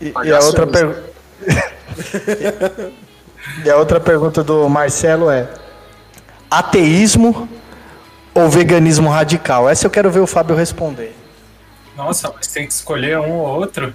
[0.00, 1.04] E, e a outra pergunta.
[3.64, 5.48] e a outra pergunta do Marcelo é:
[6.50, 7.48] ateísmo
[8.36, 9.68] ou veganismo radical?
[9.68, 11.16] Essa eu quero ver o Fábio responder.
[11.96, 13.94] Nossa, mas tem que escolher um ou outro?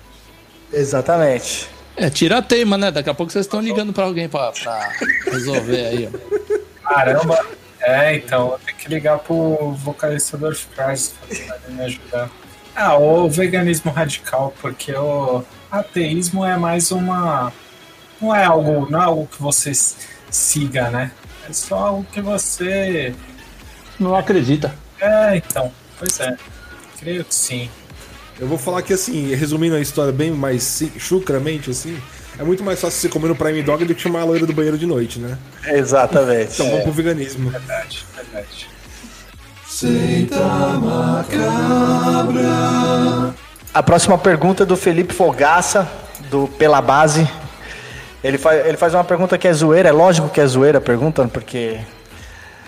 [0.74, 1.70] Exatamente.
[1.96, 2.90] É, tira a teima, né?
[2.90, 4.92] Daqui a pouco vocês estão ligando pra alguém pra, pra
[5.26, 6.90] resolver aí, ó.
[6.90, 7.46] Caramba.
[7.82, 11.38] É, então, vou ter que ligar pro vocalista do Earthrise pra
[11.68, 12.30] ele me ajudar.
[12.76, 17.52] Ah, o veganismo radical, porque o ateísmo é mais uma.
[18.20, 19.72] Não é algo, não é algo que você
[20.30, 21.12] siga, né?
[21.48, 23.14] É só algo que você.
[24.02, 24.74] Não acredita.
[25.00, 26.36] É, então, pois é.
[27.00, 27.70] Creio que sim.
[28.40, 32.02] Eu vou falar que, assim, resumindo a história bem mais chucramente, assim,
[32.40, 34.54] é muito mais fácil você comer no Prime Dog do que chamar a loira do
[34.54, 35.38] banheiro de noite, né?
[35.68, 36.54] Exatamente.
[36.54, 37.52] Então vamos pro veganismo.
[37.52, 38.68] Verdade, verdade.
[43.72, 45.88] A próxima pergunta é do Felipe Fogaça,
[46.32, 47.30] do Pela Base.
[48.24, 50.82] Ele faz, ele faz uma pergunta que é zoeira, é lógico que é zoeira a
[50.82, 51.80] pergunta, porque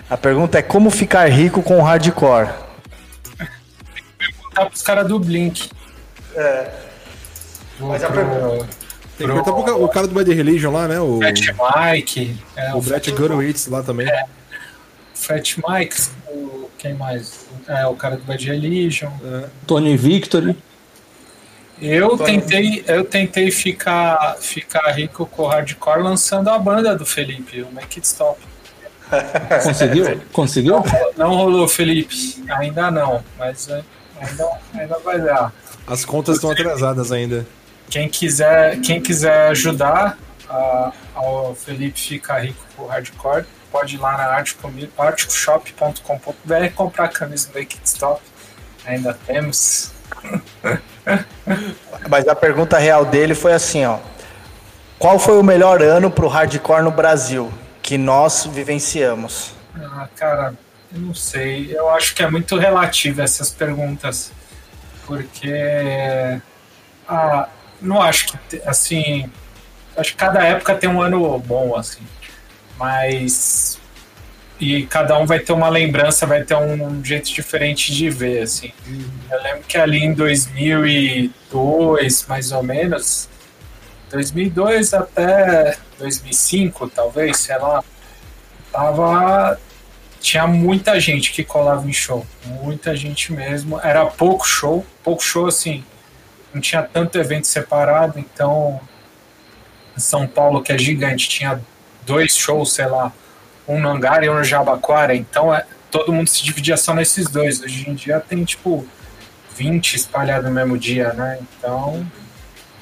[0.08, 2.48] a pergunta é como ficar rico com o hardcore.
[4.54, 5.70] Tá pros caras do Blink.
[6.36, 6.70] É.
[7.80, 8.68] Mas a pergunta.
[9.16, 11.00] Tem que perguntar pro o cara do Bad Religion lá, né?
[11.00, 11.40] O, Fat
[11.92, 12.36] Mike.
[12.56, 14.08] É, o Brett Gurewitz lá também.
[15.14, 15.96] Fat Mike,
[16.28, 17.46] o, quem mais?
[17.68, 19.10] É, o cara do Bad Religion.
[19.66, 20.56] Tony Victory.
[21.80, 27.62] Eu tentei, eu tentei ficar, ficar rico com o hardcore lançando a banda do Felipe,
[27.62, 28.40] o Make It Stop.
[29.62, 30.20] Conseguiu?
[30.32, 30.82] Conseguiu?
[31.16, 32.42] Não rolou, Felipe.
[32.58, 33.82] Ainda não, mas é,
[34.20, 35.52] ainda, ainda vai dar.
[35.86, 37.46] As contas estão atrasadas ainda.
[37.90, 40.16] Quem quiser, quem quiser ajudar
[40.48, 44.24] a- ao Felipe ficar rico com o hardcore, pode ir lá na
[45.04, 48.20] articoshop.com.br comprar a camisa do Make It Stop.
[48.86, 49.90] Ainda temos.
[52.08, 53.98] Mas a pergunta real dele foi assim, ó.
[54.98, 57.52] Qual foi o melhor ano pro hardcore no Brasil
[57.84, 59.52] que nós vivenciamos?
[59.76, 60.54] Ah, cara,
[60.92, 61.70] eu não sei.
[61.70, 64.32] Eu acho que é muito relativo essas perguntas.
[65.06, 66.40] Porque.
[67.06, 67.46] Ah,
[67.80, 68.38] não acho que.
[68.64, 69.30] Assim.
[69.96, 72.00] Acho que cada época tem um ano bom, assim.
[72.78, 73.78] Mas.
[74.58, 78.72] E cada um vai ter uma lembrança, vai ter um jeito diferente de ver, assim.
[79.30, 83.28] Eu lembro que ali em 2002, mais ou menos.
[84.14, 87.82] 2002 até 2005, talvez, sei lá
[88.74, 89.56] tava
[90.20, 93.78] tinha muita gente que colava em show, muita gente mesmo.
[93.80, 95.84] Era pouco show, pouco show assim.
[96.52, 98.80] Não tinha tanto evento separado, então
[99.96, 101.60] em São Paulo que é gigante tinha
[102.06, 103.12] dois shows, sei lá,
[103.68, 105.14] um no Hangar e um no Jabaquara.
[105.14, 107.60] Então é, todo mundo se dividia só nesses dois.
[107.60, 108.88] Hoje em dia tem tipo
[109.54, 111.38] 20 espalhados no mesmo dia, né?
[111.58, 112.04] Então,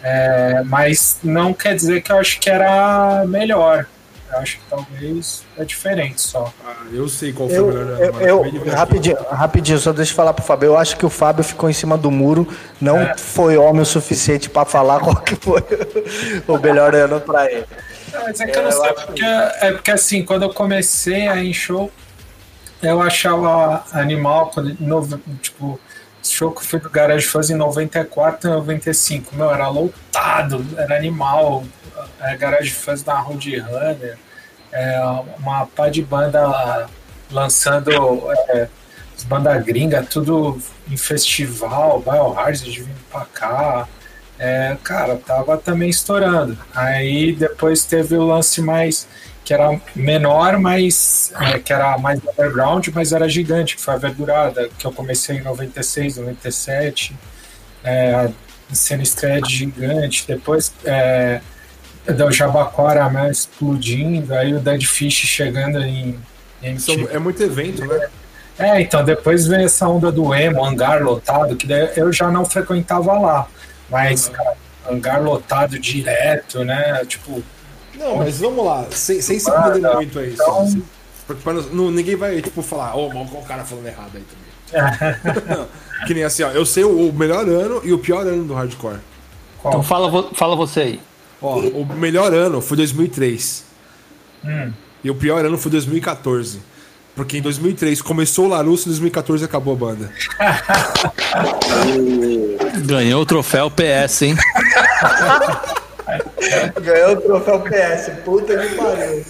[0.02, 3.86] é, mas não quer dizer que eu acho que era melhor.
[4.32, 6.50] Eu acho que talvez é diferente só.
[6.66, 8.00] Ah, eu sei qual foi Eu, o melhor ano.
[8.00, 8.68] eu, eu- aqui.
[8.70, 10.68] rapidinho, rapidinho, só deixa eu falar pro Fábio.
[10.68, 12.48] Eu acho que o Fábio ficou em cima do muro,
[12.80, 13.14] não É.
[13.18, 15.62] foi homem o suficiente pra falar qual que foi
[16.48, 17.66] o melhor ano pra ele.
[18.10, 20.50] Não, Mas é que eu não É, eu sei, porque, é porque assim, quando eu
[20.54, 21.90] comecei a ir em show,
[22.82, 25.06] eu achava animal, quando, no,
[25.42, 25.78] tipo,
[26.22, 30.96] show que eu fui do Garage Fuzz em 94 e 95, meu, era lotado, era
[30.96, 31.64] animal,
[32.20, 34.18] é, Garage Fuzz da Roadrunner,
[34.70, 35.00] é,
[35.38, 36.88] uma pá de banda
[37.30, 37.90] lançando
[38.48, 38.68] é,
[39.16, 40.60] as bandas gringas, tudo
[40.90, 43.88] em festival, Biohazard vindo pra cá,
[44.38, 46.58] é, cara, tava também estourando.
[46.74, 49.06] Aí depois teve o lance mais
[49.44, 53.96] que era menor, mas é, que era mais underground, mas era gigante, que foi a
[53.98, 57.16] Verdurada, que eu comecei em 96, 97,
[57.82, 58.28] é,
[58.72, 61.40] sendo estreia de gigante, depois é,
[62.06, 66.18] do Jabaquara mais explodindo, aí o Dead Fish chegando em,
[66.62, 67.16] em São- MTV.
[67.16, 68.08] é muito evento, né?
[68.58, 72.44] É, então depois veio essa onda do emo, hangar lotado, que daí eu já não
[72.44, 73.48] frequentava lá.
[73.90, 74.54] Mas, cara,
[74.88, 77.02] hangar lotado direto, né?
[77.06, 77.42] Tipo,
[77.94, 80.32] Não, mas vamos lá, sem, sem se perder muito aí.
[80.32, 80.82] Então- Sem,
[81.26, 84.52] Porque pra não- ninguém vai, tipo, falar, ô, mas o cara falando errado aí também.
[86.06, 88.54] que nem assim, ó, eu sei o, o melhor ano e o pior ano do
[88.54, 88.98] hardcore.
[89.64, 91.00] Então fala, vo- fala você aí.
[91.40, 93.64] Ó, o melhor ano foi 2003.
[94.44, 94.72] Hum.
[95.04, 96.60] E o pior ano foi 2014.
[97.14, 100.10] Porque em 2003 começou o Larusso e em 2014 acabou a banda.
[102.86, 104.36] Ganhou o troféu PS, hein?
[106.82, 108.10] Ganhou o troféu PS.
[108.24, 109.24] Puta que pariu.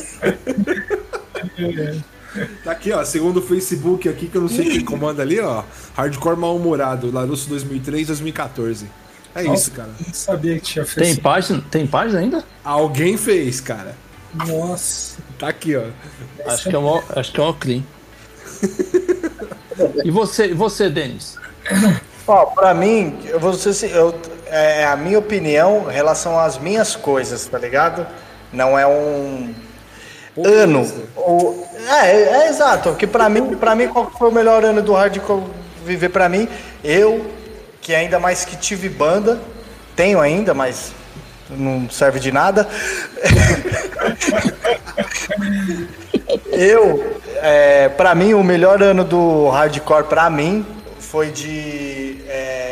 [2.64, 5.64] Tá aqui, ó, segundo o Facebook aqui, que eu não sei quem comanda ali, ó.
[5.94, 8.86] Hardcore mal-humorado, Larusso 2003, 2014.
[9.34, 9.90] É isso, cara.
[10.06, 11.20] Não sabia que tinha Tem feito.
[11.22, 12.44] página, tem página ainda?
[12.64, 13.94] Alguém fez, cara.
[14.46, 15.18] Nossa.
[15.38, 15.84] Tá aqui, ó.
[16.46, 17.82] Acho que é o, acho que é o clean.
[20.04, 21.36] E você, e você, Denis?
[22.26, 24.14] Ó, pra mim, eu vou ser, eu,
[24.52, 28.06] é a minha opinião em relação às minhas coisas, tá ligado?
[28.52, 29.54] Não é um
[30.44, 30.86] ano.
[31.16, 32.90] Ou, é, é, é exato.
[32.90, 35.42] Porque pra mim, pra mim, qual foi o melhor ano do hardcore
[35.84, 36.46] viver pra mim?
[36.84, 37.30] Eu,
[37.80, 39.40] que ainda mais que tive banda,
[39.96, 40.92] tenho ainda, mas
[41.48, 42.68] não serve de nada.
[46.52, 50.66] Eu, é, para mim, o melhor ano do hardcore pra mim
[50.98, 52.71] foi de é,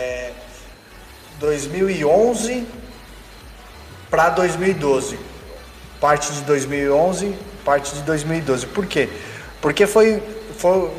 [1.41, 2.67] 2011
[4.11, 5.19] para 2012.
[5.99, 7.35] Parte de 2011,
[7.65, 8.67] parte de 2012.
[8.67, 9.09] Por quê?
[9.61, 10.23] Porque foi,
[10.57, 10.91] foi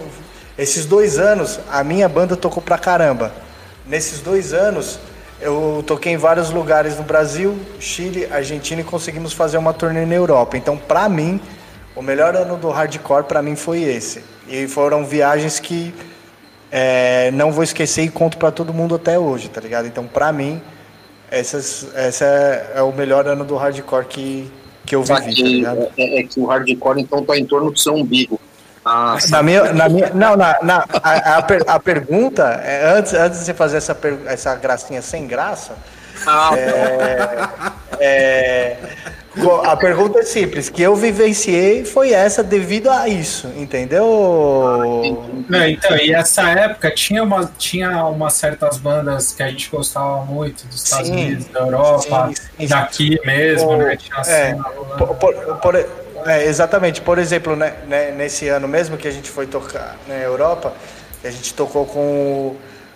[0.58, 3.32] esses dois anos a minha banda tocou pra caramba.
[3.86, 5.00] Nesses dois anos
[5.40, 10.16] eu toquei em vários lugares no Brasil, Chile, Argentina e conseguimos fazer uma turnê na
[10.16, 10.58] Europa.
[10.58, 11.40] Então, pra mim,
[11.96, 14.24] o melhor ano do hardcore pra mim foi esse.
[14.48, 15.94] E foram viagens que
[16.72, 19.88] é, não vou esquecer e conto pra todo mundo até hoje, tá ligado?
[19.88, 20.62] Então, pra mim,
[21.30, 24.52] essas, essa é, é o melhor ano do hardcore que,
[24.86, 25.88] que eu vivi, tá que ligado?
[25.98, 28.40] é, é que o hardcore então tá em torno do seu umbigo.
[28.84, 33.14] Ah, Na minha, na minha, não, na, na, a, a, per- a pergunta, é, antes,
[33.14, 35.74] antes de você fazer essa, per- essa gracinha sem graça,
[36.26, 37.38] ah, é,
[39.42, 44.06] co- a pergunta é simples, que eu vivenciei foi essa devido a isso, entendeu?
[45.48, 50.24] Não, então, e essa época tinha, uma, tinha umas certas bandas que a gente gostava
[50.26, 51.14] muito dos Estados Sim.
[51.14, 53.96] Unidos, da Europa, Sim, sim, daqui mesmo, O- né?
[53.96, 54.62] Tinha é, assim,
[54.98, 55.76] por- por- por-
[56.26, 57.02] é, exatamente.
[57.02, 60.74] Por exemplo, né, né, nesse ano mesmo que a gente foi tocar na Europa,
[61.24, 62.56] a gente tocou com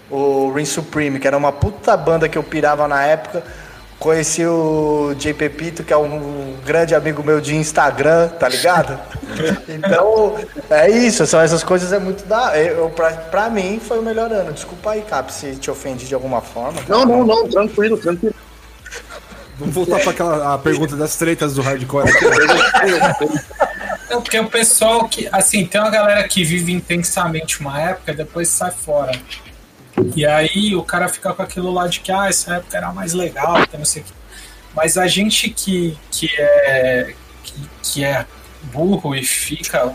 [0.10, 3.44] o, o Rin Supreme, que era uma puta banda que eu pirava na época.
[4.00, 9.00] Conheci o Jay Pepito, que é um grande amigo meu de Instagram, tá ligado?
[9.68, 10.36] Então,
[10.70, 12.58] é isso, são essas coisas, é muito da.
[12.58, 14.54] Eu, pra, pra mim, foi o melhor ano.
[14.54, 16.82] Desculpa aí, Cap, se te ofendi de alguma forma.
[16.88, 18.34] não, não, não, tranquilo, tranquilo.
[19.58, 22.26] Vamos voltar pra aquela a pergunta das tretas do hardcore aqui.
[24.10, 28.16] Não, porque o pessoal que, assim, tem uma galera que vive intensamente uma época e
[28.16, 29.12] depois sai fora.
[30.16, 33.14] E aí o cara fica com aquilo lá de que, ah, essa época era mais
[33.14, 34.06] legal, não sei o.
[34.76, 38.26] Mas a gente que, que, é, que, que é
[38.64, 39.94] burro e fica,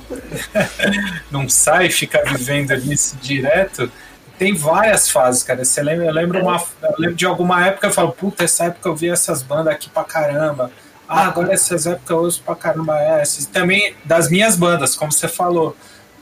[1.31, 3.91] não sai, fica vivendo nisso direto,
[4.39, 5.63] tem várias fases, cara.
[5.63, 8.89] Você lembra, eu, lembro uma, eu lembro de alguma época eu falo, puta, essa época
[8.89, 10.71] eu vi essas bandas aqui pra caramba.
[11.07, 13.45] Ah, agora essas épocas eu ouço pra caramba essas.
[13.45, 15.77] Também das minhas bandas, como você falou.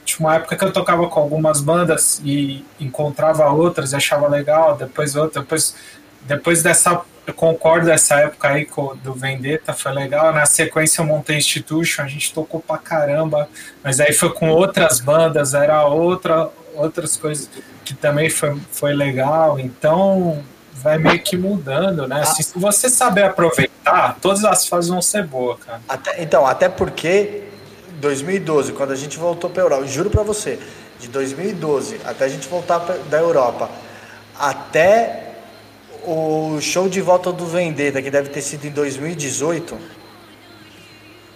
[0.09, 4.75] Tinha uma época que eu tocava com algumas bandas e encontrava outras e achava legal,
[4.75, 5.75] depois outra, depois,
[6.21, 7.01] depois dessa.
[7.27, 8.67] Eu concordo dessa época aí
[9.03, 10.33] do Vendetta, foi legal.
[10.33, 13.47] Na sequência eu montei Institution, a gente tocou pra caramba,
[13.83, 17.47] mas aí foi com outras bandas, era outra, outras coisas
[17.85, 19.59] que também foi, foi legal.
[19.59, 20.43] Então
[20.73, 22.21] vai meio que mudando, né?
[22.21, 25.81] Assim, se você saber aproveitar, todas as fases vão ser boas, cara.
[25.87, 27.43] Até- então, até porque
[27.99, 30.59] 2012, quando a gente voltou para a Europa, eu juro para você,
[30.99, 33.69] de 2012 até a gente voltar pra, da Europa,
[34.37, 35.33] até
[36.03, 39.77] o show de volta do Vendetta, que deve ter sido em 2018,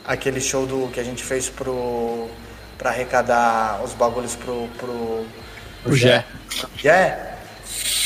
[0.05, 2.27] aquele show do que a gente fez pro
[2.77, 5.25] para arrecadar os bagulhos pro pro,
[5.85, 6.25] O Gé.
[6.85, 7.35] é,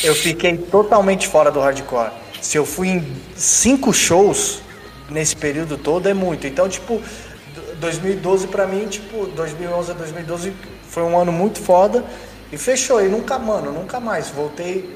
[0.03, 2.11] eu fiquei totalmente fora do hardcore.
[2.41, 4.61] Se eu fui em cinco shows
[5.09, 6.45] nesse período todo, é muito.
[6.45, 7.01] Então, tipo,
[7.79, 10.53] 2012 pra mim, tipo, 2011 a 2012
[10.89, 12.03] foi um ano muito foda
[12.51, 13.03] e fechou.
[13.03, 14.29] E nunca, mano, nunca mais.
[14.29, 14.95] Voltei.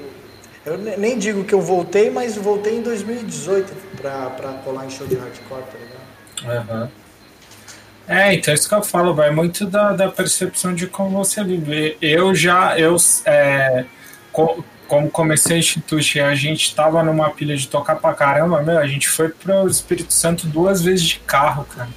[0.65, 4.89] Eu ne- nem digo que eu voltei, mas voltei em 2018 pra, pra colar em
[4.89, 5.77] show de hardcore, tá
[6.45, 6.69] ligado?
[6.69, 6.89] Aham.
[8.07, 11.97] É, então isso que eu falo, vai muito da, da percepção de como você vive.
[12.01, 13.85] Eu já, eu, é,
[14.31, 18.77] co- como comecei a instituir, a gente tava numa pilha de tocar pra caramba, meu,
[18.77, 21.89] a gente foi pro Espírito Santo duas vezes de carro, cara.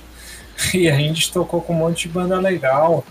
[0.75, 3.05] e a gente tocou com um monte de banda legal.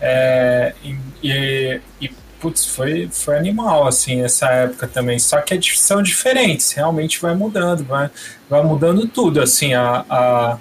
[0.00, 0.74] É,
[1.22, 2.08] e, e,
[2.40, 5.18] putz, foi, foi animal, assim, essa época também.
[5.18, 8.10] Só que é são diferentes, realmente vai mudando, vai,
[8.48, 10.58] vai mudando tudo, assim, a, a-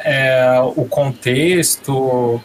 [0.00, 2.40] é, o contexto,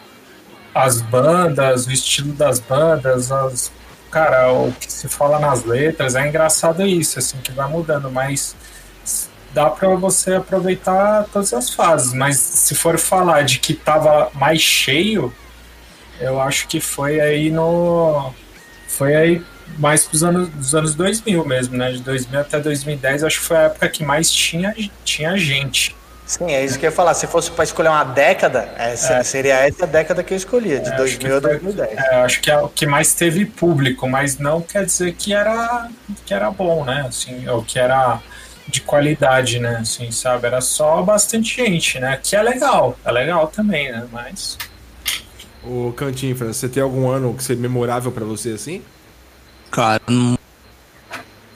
[0.74, 3.70] as bandas, o estilo das bandas, as,
[4.10, 8.56] cara, o que se fala nas letras, é engraçado isso, assim, que vai mudando, mas
[9.54, 14.60] dá para você aproveitar todas as fases, mas se for falar de que tava mais
[14.60, 15.32] cheio,
[16.20, 18.32] eu acho que foi aí no
[18.88, 19.42] foi aí
[19.78, 21.92] mais pros anos dos anos 2000 mesmo, né?
[21.92, 24.74] De 2000 até 2010, acho que foi a época que mais tinha
[25.04, 25.96] tinha gente.
[26.26, 27.12] Sim, é isso que eu ia falar.
[27.12, 30.92] Se fosse pra escolher uma década, essa, seria essa década que eu escolhia, de É,
[30.94, 31.98] acho 2000 a que foi- 2010.
[31.98, 35.88] É, acho que é o que mais teve público, mas não quer dizer que era
[36.24, 37.04] que era bom, né?
[37.08, 38.20] Assim, ou que era
[38.74, 39.76] de qualidade, né?
[39.76, 40.46] Assim, sabe?
[40.46, 42.18] Era só bastante gente, né?
[42.22, 44.06] Que é legal, é legal também, né?
[44.12, 44.58] Mas
[45.62, 48.82] Ô, Cantinfra, você tem algum ano que seja memorável pra você assim?
[49.70, 50.38] Cara, não-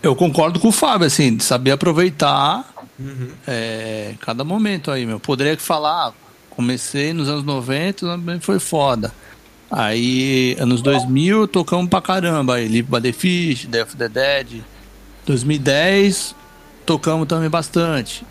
[0.03, 2.73] eu concordo com o Fábio, assim, de saber aproveitar
[3.47, 5.21] é, cada momento aí, meu.
[5.21, 6.13] Poderia falar,
[6.51, 9.13] comecei nos anos 90, também foi foda.
[9.71, 12.55] Aí, anos 2000, tocamos pra caramba.
[12.55, 14.63] Aí, Live by the Fish, Death of the Dead.
[15.27, 16.35] 2010,
[16.89, 18.25] tocamos também bastante.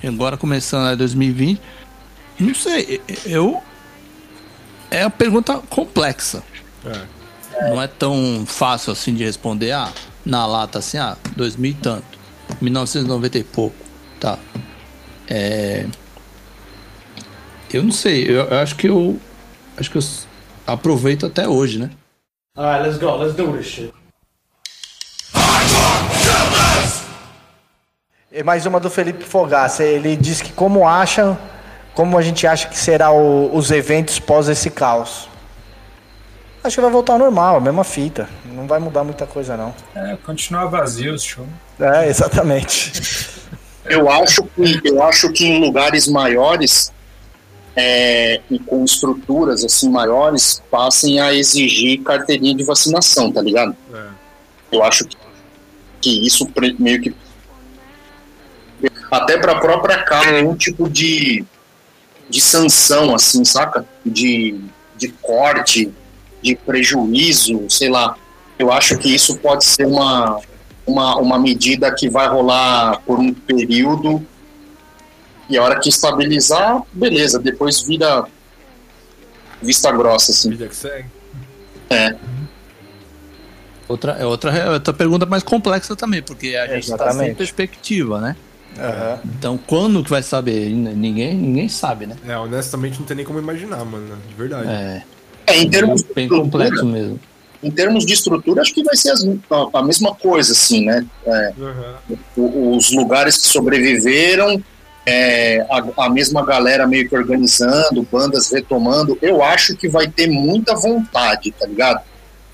[0.00, 1.60] E agora, começando aí 2020,
[2.38, 3.60] não sei, eu...
[4.92, 6.42] É a pergunta complexa
[6.84, 7.70] É.
[7.70, 9.92] não é tão fácil assim de responder, ah,
[10.24, 12.18] na lata assim, ah, 2000 e tanto,
[12.60, 13.76] 1990 e pouco,
[14.18, 14.38] tá.
[15.28, 15.86] É...
[17.72, 19.18] Eu não sei, eu, eu acho que eu
[19.76, 20.02] acho que eu
[20.66, 21.90] aproveito até hoje, né?
[22.56, 23.16] Alright, let's go.
[23.16, 23.92] Let's do this shit.
[28.32, 29.82] E mais uma do Felipe Fogaça.
[29.82, 31.36] Ele diz que como acha,
[31.94, 35.28] como a gente acha que será o- os eventos pós esse caos.
[36.62, 38.28] Acho que vai voltar ao normal, a mesma fita.
[38.44, 39.74] Não vai mudar muita coisa não.
[39.94, 41.48] é, continua vazio os shows.
[41.80, 42.92] É, exatamente.
[43.86, 46.92] Eu acho que, eu acho que em lugares maiores
[47.74, 53.74] é, e com estruturas assim maiores passem a exigir carteirinha de vacinação, tá ligado?
[54.70, 55.16] Eu acho que,
[56.00, 57.12] que isso meio que
[59.10, 61.44] até para a própria carne um tipo de
[62.28, 63.84] de sanção assim, saca?
[64.06, 64.60] De,
[64.96, 65.92] de corte,
[66.40, 68.16] de prejuízo, sei lá.
[68.56, 70.40] Eu acho que isso pode ser uma
[70.86, 74.24] uma, uma medida que vai rolar por um período
[75.48, 78.24] e a hora que estabilizar, beleza, depois vira
[79.60, 80.50] vista grossa, assim.
[80.50, 81.08] Vida que segue.
[81.90, 82.14] É,
[83.90, 88.20] Outra, é outra, é outra pergunta mais complexa também, porque a gente está sem perspectiva,
[88.20, 88.36] né?
[88.78, 89.18] Aham.
[89.38, 90.70] Então, quando que vai saber?
[90.70, 92.16] Ninguém, ninguém sabe, né?
[92.26, 94.16] É, honestamente não tem nem como imaginar, mano.
[94.28, 94.68] De verdade.
[94.68, 95.02] É,
[95.46, 97.18] é em termos bem complexo mesmo.
[97.62, 101.04] em termos de estrutura, acho que vai ser as- a, a mesma coisa, assim, né?
[101.26, 101.52] É,
[102.38, 102.76] Uhum.
[102.76, 104.62] os lugares que sobreviveram,
[105.04, 110.28] é, a, a mesma galera meio que organizando, bandas retomando, eu acho que vai ter
[110.28, 112.00] muita vontade, tá ligado?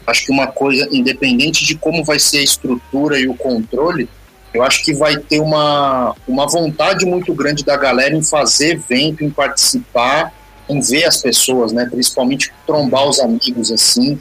[0.07, 4.09] Acho que uma coisa, independente de como vai ser a estrutura e o controle,
[4.57, 9.22] eu acho que vai ter uma, uma vontade muito grande da galera em fazer evento,
[9.22, 10.32] em participar,
[10.68, 11.86] em ver as pessoas, né?
[11.90, 14.18] Principalmente trombar os amigos, assim.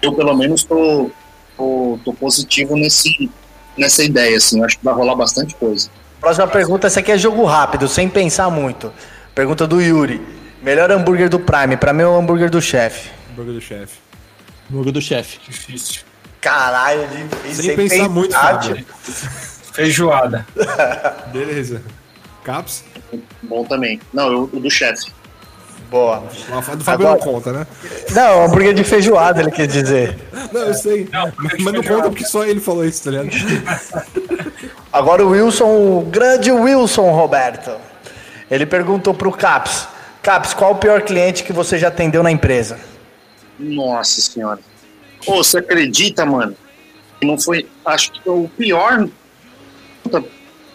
[0.00, 1.10] Eu, pelo menos, tô,
[1.56, 3.30] tô, tô positivo nesse,
[3.76, 4.64] nessa ideia, assim.
[4.64, 5.88] Acho que vai rolar bastante coisa.
[6.20, 8.92] Próxima pergunta, essa aqui é jogo rápido, sem pensar muito.
[9.34, 10.20] Pergunta do Yuri.
[10.62, 11.76] Melhor hambúrguer do Prime?
[11.76, 13.10] Pra mim é o hambúrguer do chefe.
[13.34, 13.98] Burger do chefe.
[14.70, 15.38] Jogo do chefe.
[15.46, 16.11] Difícil.
[16.42, 17.64] Caralho, difícil.
[17.64, 18.84] Sem pensar muito, Fábio.
[19.72, 20.46] Feijoada.
[21.32, 21.80] Beleza.
[22.44, 22.84] Caps?
[23.42, 23.98] Bom também.
[24.12, 25.10] Não, eu, o do chefe.
[25.88, 26.24] Boa.
[26.50, 27.66] A do Fábio Agora- não conta, né?
[28.10, 30.18] Não, hambúrguer de feijoada, ele quis dizer.
[30.52, 31.08] Não, eu sei.
[31.12, 33.30] mas mas não conta porque só ele falou isso, tá ligado?
[34.92, 35.66] Agora o Wilson,
[35.98, 37.72] o grande Wilson Roberto.
[38.50, 39.86] Ele perguntou pro Caps.
[40.22, 42.78] Caps, qual o pior cliente que você já atendeu na empresa?
[43.58, 44.60] Nossa senhora.
[45.26, 46.56] Ô, você acredita, mano?
[47.22, 47.68] Não foi.
[47.84, 49.08] Acho que o pior.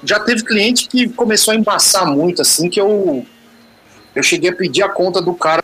[0.03, 3.25] Já teve cliente que começou a embaçar muito, assim, que eu.
[4.15, 5.63] Eu cheguei a pedir a conta do cara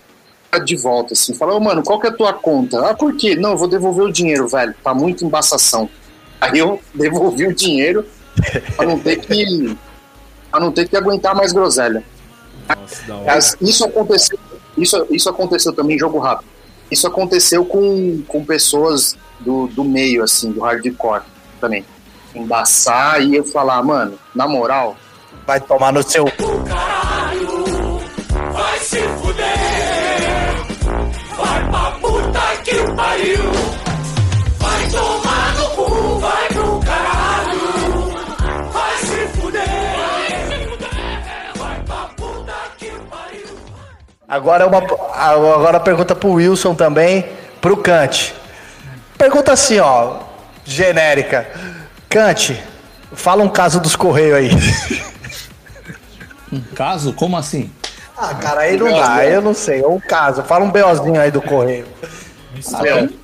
[0.64, 1.34] de volta, assim.
[1.34, 2.90] Falei, ô, mano, qual que é a tua conta?
[2.90, 3.36] Ah, por quê?
[3.36, 4.76] Não, eu vou devolver o dinheiro, velho.
[4.84, 5.90] Tá muito embaçação.
[6.40, 8.06] Aí eu devolvi o dinheiro
[8.76, 9.78] pra não ter que.
[10.52, 12.04] pra não ter que aguentar mais groselha.
[13.08, 13.24] Nossa.
[13.26, 14.40] Mas isso aconteceu,
[14.78, 16.53] isso, isso aconteceu também em jogo rápido
[16.94, 21.24] isso aconteceu com, com pessoas do, do meio, assim, do hardcore
[21.60, 21.84] também.
[22.34, 24.96] Embaçar e eu falar, mano, na moral.
[25.46, 26.26] Vai tomar no seu.
[26.66, 28.00] Caralho,
[28.54, 30.56] vai se fuder,
[31.36, 33.53] vai pra puta que pariu.
[44.34, 44.80] Agora uma
[45.14, 47.24] agora pergunta pro Wilson também,
[47.62, 48.34] pro Kant.
[49.16, 50.22] Pergunta assim, ó,
[50.66, 51.48] genérica.
[52.10, 52.60] Kant,
[53.14, 55.04] fala um caso dos Correios aí.
[56.52, 57.14] Um caso?
[57.14, 57.72] Como assim?
[58.18, 59.86] Ah, cara, aí não dá, eu não sei.
[59.86, 61.86] Um caso, fala um BOzinho aí do Correio.
[62.74, 63.20] Ah, tem,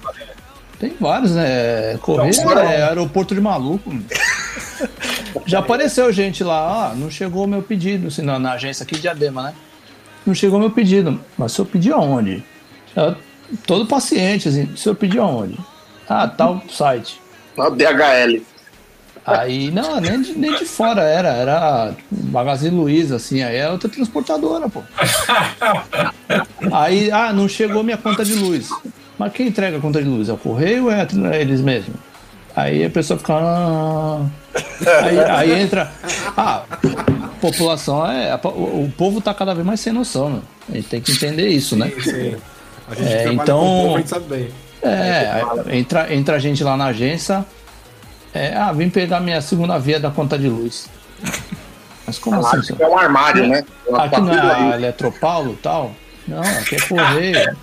[0.80, 1.97] tem vários, né?
[2.03, 3.91] Correio é aeroporto de maluco.
[5.47, 8.93] Já apareceu gente lá, ah, não chegou o meu pedido, assim, na, na agência aqui
[8.93, 9.53] de Diadema, né?
[10.26, 11.20] Não chegou meu pedido.
[11.38, 12.43] Mas o senhor pediu aonde?
[12.95, 13.15] Eu,
[13.65, 15.57] todo paciente, assim, o senhor pediu aonde?
[16.07, 17.20] Ah, tal site.
[17.57, 18.41] Na DHL.
[19.26, 23.89] Aí, não, nem de, nem de fora era, era Magazine Luiza, assim, aí era outra
[23.89, 24.82] transportadora, pô.
[26.72, 28.70] Aí, ah, não chegou minha conta de luz.
[29.20, 30.30] Mas quem entrega a conta de luz?
[30.30, 31.05] É o correio ou é
[31.39, 32.09] eles mesmos?
[32.56, 33.34] Aí a pessoa fica.
[33.36, 34.26] "Ah".
[35.04, 35.91] Aí, aí entra.
[36.36, 36.64] Ah,
[37.41, 38.32] população é.
[38.32, 40.41] a- O, povo tá cada vez mais sem noção, né?
[40.70, 41.91] A gente tem que entender isso, né?
[42.04, 42.36] Sim.
[42.89, 44.50] A gente É, então- com o povo, a gente sabe bem.
[44.82, 45.32] É,
[45.68, 47.45] aí entra, entra a gente lá na agência.
[48.34, 50.88] É, ah, vim pegar minha segunda via da conta de luz.
[52.06, 52.78] Mas como assim, Acho senhor?
[52.78, 53.64] que é um armário, né?
[53.93, 54.39] Aqui não é
[54.74, 55.91] a Eletropaulo e tal?
[56.30, 57.57] Não, aqui é correio.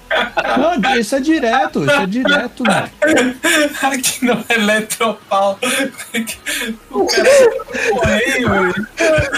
[0.59, 2.91] Não, isso é direto, isso é direto, né?
[3.83, 5.59] Aqui no Eletropau.
[6.91, 8.89] O cara é correio, velho.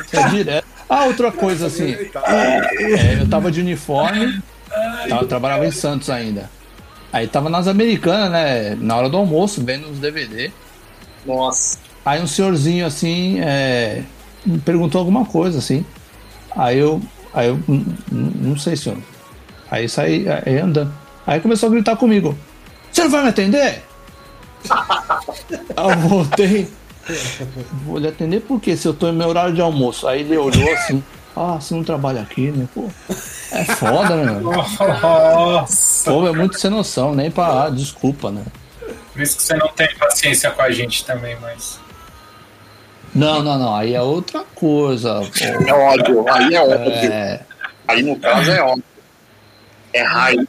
[0.06, 0.66] Isso é direto.
[0.88, 1.94] Ah, outra coisa assim.
[2.24, 4.40] é, eu tava de uniforme,
[5.08, 6.50] tava, trabalhava em Santos ainda.
[7.12, 8.74] Aí tava nas americanas, né?
[8.80, 10.50] Na hora do almoço, vendo os DVD.
[11.26, 11.78] Nossa.
[12.04, 14.02] Aí um senhorzinho assim é,
[14.44, 15.84] me perguntou alguma coisa assim.
[16.56, 17.02] Aí eu,
[17.34, 18.98] aí eu "Hum, hum, não sei, senhor.
[19.70, 20.92] Aí saí aí andando.
[21.26, 22.36] Aí começou a gritar comigo:
[22.90, 23.82] Você não vai me atender?
[25.76, 26.68] Aí eu voltei.
[27.84, 28.76] Vou lhe atender por quê?
[28.76, 30.08] Se eu tô em meu horário de almoço.
[30.08, 31.02] Aí ele olhou assim:
[31.36, 32.66] Ah, você não trabalha aqui, né?
[32.74, 32.88] Pô,
[33.52, 34.40] é foda, né?
[34.40, 36.10] Nossa.
[36.10, 37.64] Pô, é muito sem noção, nem pra.
[37.64, 38.42] Ah, desculpa, né?
[39.12, 41.78] Por isso que você não tem paciência com a gente também, mas.
[43.14, 43.74] Não, não, não.
[43.74, 45.20] Aí é outra coisa.
[45.20, 45.66] pô.
[45.66, 46.28] É ódio.
[46.28, 46.92] Aí é ódio.
[46.92, 47.40] É.
[47.86, 48.84] Aí no caso é ódio.
[49.92, 50.46] É raio.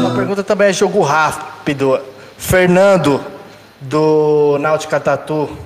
[0.00, 2.00] Uma pergunta também é jogo rápido.
[2.36, 3.24] Fernando,
[3.80, 5.56] do Náutica Tatu.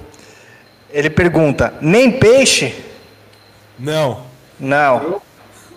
[0.90, 2.84] Ele pergunta: nem peixe?
[3.78, 4.26] Não.
[4.58, 5.22] Não.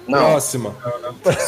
[0.05, 0.75] Não, Próxima.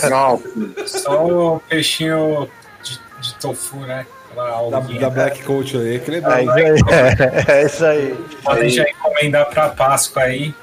[0.09, 0.41] não.
[0.88, 2.49] Só o peixinho
[2.82, 4.05] de, de tofu, né?
[4.36, 5.97] Da, da Black Coach aí.
[5.97, 6.47] Aquele é É aí.
[7.47, 8.15] É isso aí.
[8.43, 10.53] Podem já encomendar pra Páscoa aí.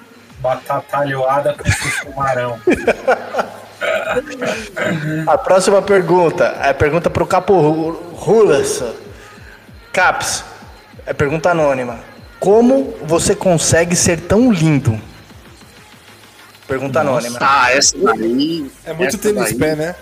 [0.43, 2.59] Batata alhoada com chumarão.
[5.26, 8.82] A próxima pergunta é pergunta pro Capo Ru- Rulas.
[9.93, 10.45] Caps,
[11.07, 12.01] é pergunta anônima.
[12.40, 15.01] Como você consegue ser tão lindo?
[16.66, 17.38] Pergunta anônima.
[17.40, 18.70] Ah, essa daí.
[18.84, 19.95] É muito tênis daí pé, né?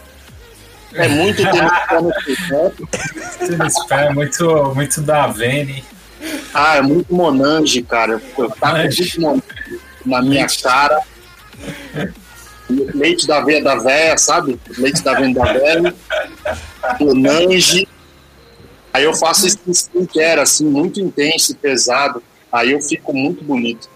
[0.95, 3.47] É muito tênis pé no pé.
[3.47, 5.85] Tênis pé é muito, muito da Vene.
[6.55, 8.21] Ah, é muito Monange, cara.
[8.39, 9.03] Eu tava Monange.
[9.03, 9.43] muito Monange
[10.11, 11.01] na minha cara.
[12.69, 14.61] Leite da veia da véia, sabe?
[14.77, 15.95] Leite da veia da velha.
[17.01, 17.89] Monange.
[18.93, 22.23] Aí eu faço esse skincare, assim, muito intenso e pesado.
[22.53, 23.89] Aí eu fico muito bonito.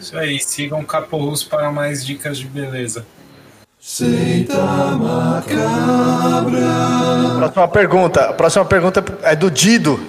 [0.00, 3.04] Isso aí, sigam Caporrus para mais dicas de beleza.
[7.38, 8.20] Próxima pergunta.
[8.22, 10.00] A próxima pergunta é do Dido.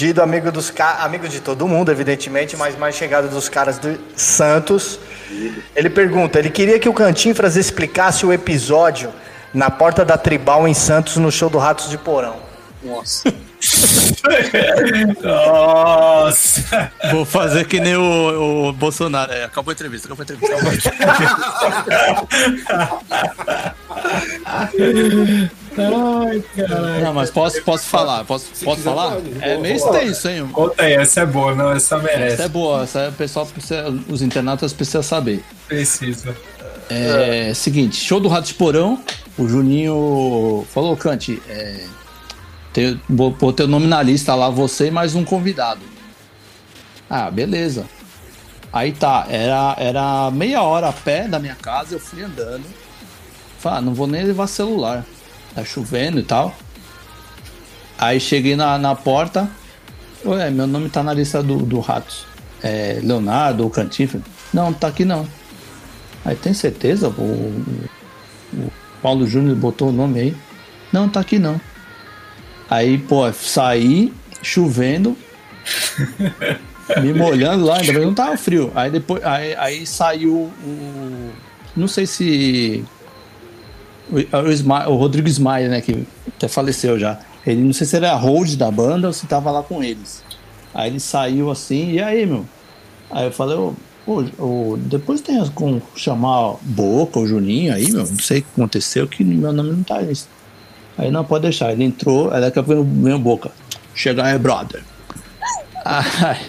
[0.00, 4.98] Dido, amigo dos amigo de todo mundo, evidentemente, mas mais chegado dos caras do Santos.
[5.76, 9.12] Ele pergunta: ele queria que o Cantinfras explicasse o episódio
[9.52, 12.36] na porta da Tribal em Santos no show do Ratos de Porão.
[12.82, 13.30] Nossa.
[15.22, 16.90] Nossa!
[17.10, 19.30] Vou fazer que nem o, o Bolsonaro.
[19.30, 20.90] É, acabou a entrevista, acabou a entrevista.
[25.82, 27.04] Ai, caralho.
[27.04, 28.24] Não, mas posso, posso falar?
[28.24, 29.12] Posso, posso falar?
[29.12, 29.30] pode.
[29.40, 30.48] É meio extenso, hein?
[30.52, 32.42] Conta aí, essa é boa, não, essa Essa merece.
[32.42, 35.42] é boa, essa o pessoal precisa, os internautas precisam saber.
[35.66, 36.36] Precisa.
[36.88, 39.00] É, seguinte, show do Rato de Porão,
[39.38, 41.84] o Juninho falou, Cante, é,
[42.72, 45.80] tem, vou pôr teu nome na lista lá, você e mais um convidado.
[47.08, 47.86] Ah, beleza.
[48.72, 52.64] Aí tá, era, era meia hora a pé da minha casa, eu fui andando.
[53.58, 55.04] Falei, ah, não vou nem levar celular.
[55.54, 56.54] Tá chovendo e tal.
[57.98, 59.48] Aí cheguei na, na porta.
[60.24, 62.26] Ué, meu nome tá na lista do, do Ratos.
[62.62, 64.22] É Leonardo ou Cantinflas?
[64.52, 65.26] Não, tá aqui não.
[66.24, 67.08] Aí tem certeza?
[67.08, 67.22] O,
[68.52, 68.72] o-
[69.02, 70.36] Paulo Júnior botou o nome aí?
[70.92, 71.58] Não, tá aqui não.
[72.68, 75.16] Aí, pô, saí chovendo.
[77.02, 78.70] me molhando lá, ainda bem não tava frio.
[78.74, 81.30] Aí depois, aí, aí saiu o.
[81.76, 82.84] Não sei se.
[84.10, 86.06] O, o, Rodrigo Ismael, né, que
[86.36, 87.18] até faleceu já.
[87.46, 90.22] Ele não sei se era hold da banda ou se tava lá com eles.
[90.74, 92.44] Aí ele saiu assim, e aí, meu?
[93.10, 93.74] Aí eu falei, ô,
[94.38, 99.08] ô, depois tem como chamar Boca ou Juninho aí, meu, não sei o que aconteceu,
[99.08, 100.28] que meu nome não tá nisso.
[100.98, 101.72] Aí não, pode deixar.
[101.72, 103.50] Ele entrou, aí daqui a pouco o Boca.
[103.94, 104.82] Chega aí, brother.
[105.82, 106.40] Aí,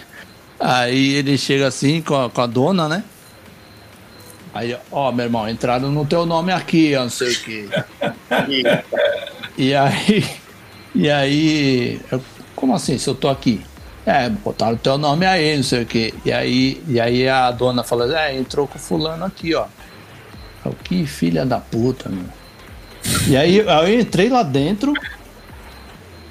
[0.60, 3.02] aí ele chega assim com a, com a dona, né?
[4.54, 7.68] Aí, ó, meu irmão, entraram no teu nome aqui, ó, não sei o que.
[8.48, 8.62] E
[9.56, 10.24] E aí,
[10.94, 12.22] e aí, eu,
[12.54, 13.62] como assim, se eu tô aqui?
[14.04, 16.14] É, botaram o teu nome aí, não sei o que.
[16.24, 19.66] E aí, e aí a dona falou, é, entrou com fulano aqui, ó.
[20.64, 22.24] Eu, que filha da puta, meu.
[23.28, 24.92] E aí, aí eu entrei lá dentro,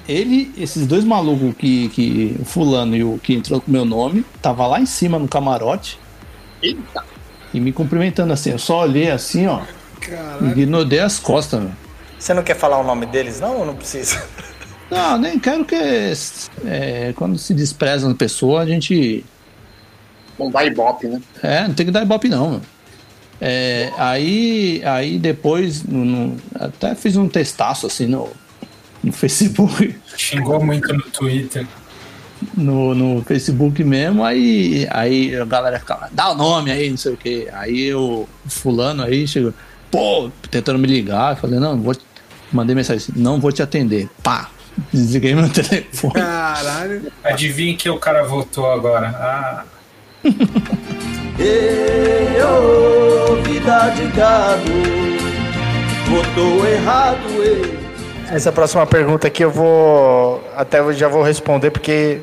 [0.08, 4.24] ele, esses dois malucos que, que o fulano e o que entrou com meu nome,
[4.40, 5.98] tava lá em cima no camarote
[6.62, 7.04] Eita,
[7.52, 8.50] e me cumprimentando assim.
[8.50, 9.60] Eu só olhei assim, ó,
[10.40, 11.72] e ignorei as costas, meu.
[12.18, 13.58] Você não quer falar o nome deles, não?
[13.58, 14.22] Ou não precisa?
[14.90, 19.24] Não, nem quero que é, quando se despreza uma pessoa, a gente.
[20.38, 21.18] não dá ibope, né?
[21.42, 22.60] É, não tem que dar ibope não, meu.
[23.40, 28.28] É, aí, aí depois, no- no- até fiz um testaço assim no,
[29.02, 31.66] no Facebook, Xingou muito no Twitter.
[32.56, 37.12] No, no Facebook mesmo, aí, aí a galera ficava, dá o nome aí, não sei
[37.12, 37.48] o que.
[37.52, 39.52] Aí o fulano aí chegou,
[39.90, 42.04] pô, tentando me ligar, eu falei, não, vou te...
[42.52, 44.08] mandei mensagem assim, não vou te atender.
[44.22, 44.50] Pá,
[44.92, 46.14] desliguei meu telefone.
[46.14, 47.12] Caralho.
[47.24, 49.08] Adivinha que o cara votou agora.
[49.08, 49.64] Ah,
[51.38, 54.70] Ei, ô, vida de gado,
[56.08, 57.82] votou errado, ei.
[58.30, 60.42] Essa próxima pergunta aqui eu vou.
[60.56, 62.20] Até eu já vou responder porque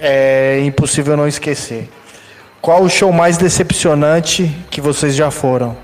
[0.00, 1.88] é impossível não esquecer.
[2.60, 5.76] Qual o show mais decepcionante que vocês já foram?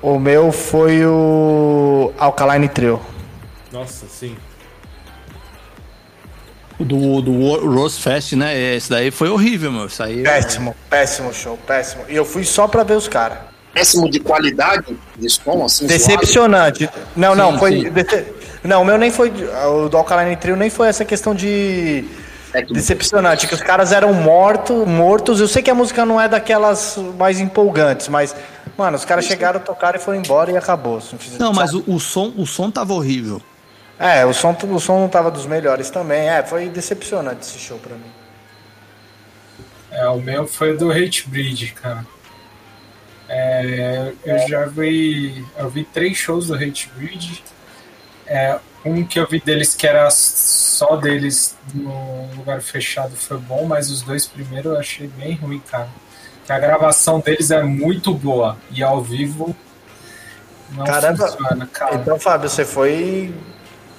[0.00, 3.00] O meu foi o Alkaline Trio.
[3.72, 4.36] Nossa, sim.
[6.78, 7.32] Do, do
[7.74, 8.74] Rose Fest, né?
[8.76, 9.86] Esse daí foi horrível, meu.
[9.86, 10.22] Isso aí.
[10.22, 12.04] Péssimo, péssimo show, péssimo.
[12.08, 13.38] E eu fui só pra ver os caras.
[13.72, 16.88] Péssimo de qualidade de som, assim, Decepcionante.
[17.14, 17.72] Não, não, Sim, foi.
[17.80, 17.90] sim.
[17.90, 18.26] dece-
[18.62, 19.30] Não, o meu nem foi.
[19.84, 22.04] O do Alkaline Trio nem foi essa questão de.
[22.62, 25.40] Decepcionante, que os caras eram mortos, mortos.
[25.40, 28.34] Eu sei que a música não é daquelas mais empolgantes, mas,
[28.76, 31.00] mano, os caras chegaram, tocaram e foram embora e acabou.
[31.38, 33.42] Não, Não, mas o, o som, o som tava horrível.
[33.98, 36.28] É, o som, o som não tava dos melhores também.
[36.28, 38.10] É, foi decepcionante esse show pra mim.
[39.90, 42.06] é, o meu foi do Hatebreed, cara.
[43.28, 45.44] É, eu já vi.
[45.58, 47.42] Eu vi três shows do Hatebreed.
[48.26, 53.64] É, um que eu vi deles que era só deles no lugar fechado foi bom,
[53.66, 55.88] mas os dois primeiros eu achei bem ruim, cara.
[56.44, 59.54] Que a gravação deles é muito boa e ao vivo
[60.70, 61.26] não Caramba.
[61.28, 61.94] funciona, cara.
[61.96, 63.34] Então, Fábio, você foi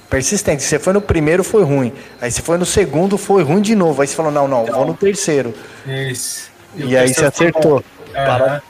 [0.09, 0.63] persistente.
[0.63, 1.93] Você foi no primeiro, foi ruim.
[2.21, 4.01] Aí você foi no segundo, foi ruim de novo.
[4.01, 5.53] Aí você falou, não, não, vou no terceiro.
[5.85, 6.49] Isso.
[6.75, 7.83] E, o aí você acertou.
[8.13, 8.63] É, Para-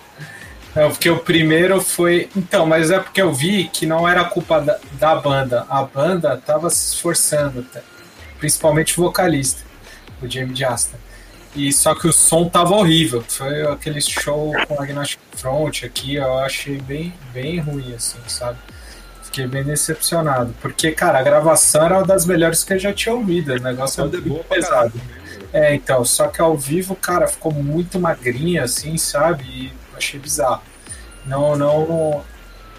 [0.77, 2.29] Não, porque o primeiro foi.
[2.35, 5.65] Então, mas é porque eu vi que não era culpa da, da banda.
[5.67, 7.81] A banda tava se esforçando, até.
[8.37, 9.63] principalmente o vocalista,
[10.21, 10.99] o Jamie Jasta.
[11.55, 13.23] E só que o som tava horrível.
[13.27, 18.59] Foi aquele show com Agnostic Front aqui, eu achei bem, bem ruim, assim, sabe?
[19.23, 20.53] Fiquei bem decepcionado.
[20.61, 23.51] Porque, cara, a gravação era uma das melhores que eu já tinha ouvido.
[23.51, 24.69] O negócio é é muito pesado.
[24.69, 24.93] caralho.
[25.51, 29.43] É, então, só que ao vivo, cara, ficou muito magrinha, assim, sabe?
[29.43, 30.61] E achei bizarro.
[31.25, 32.23] Não, não,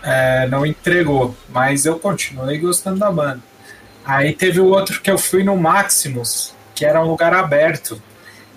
[0.03, 3.41] é, não entregou, mas eu continuei gostando da banda.
[4.05, 8.01] Aí teve o outro que eu fui no Maximus, que era um lugar aberto.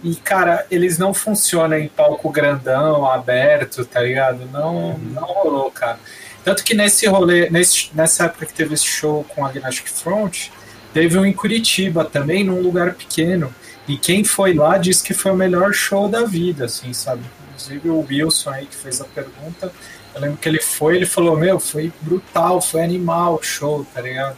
[0.03, 4.47] E, cara, eles não funcionam em palco grandão, aberto, tá ligado?
[4.51, 5.99] Não, não rolou, cara.
[6.43, 10.47] Tanto que nesse rolê, nesse, nessa época que teve esse show com a Agnostic Front,
[10.93, 13.53] teve um em Curitiba também, num lugar pequeno.
[13.88, 17.23] E quem foi lá disse que foi o melhor show da vida, assim, sabe?
[17.61, 19.71] Inclusive o Wilson aí que fez a pergunta,
[20.13, 24.01] eu lembro que ele foi, ele falou, meu, foi brutal, foi animal o show, tá
[24.01, 24.35] ligado?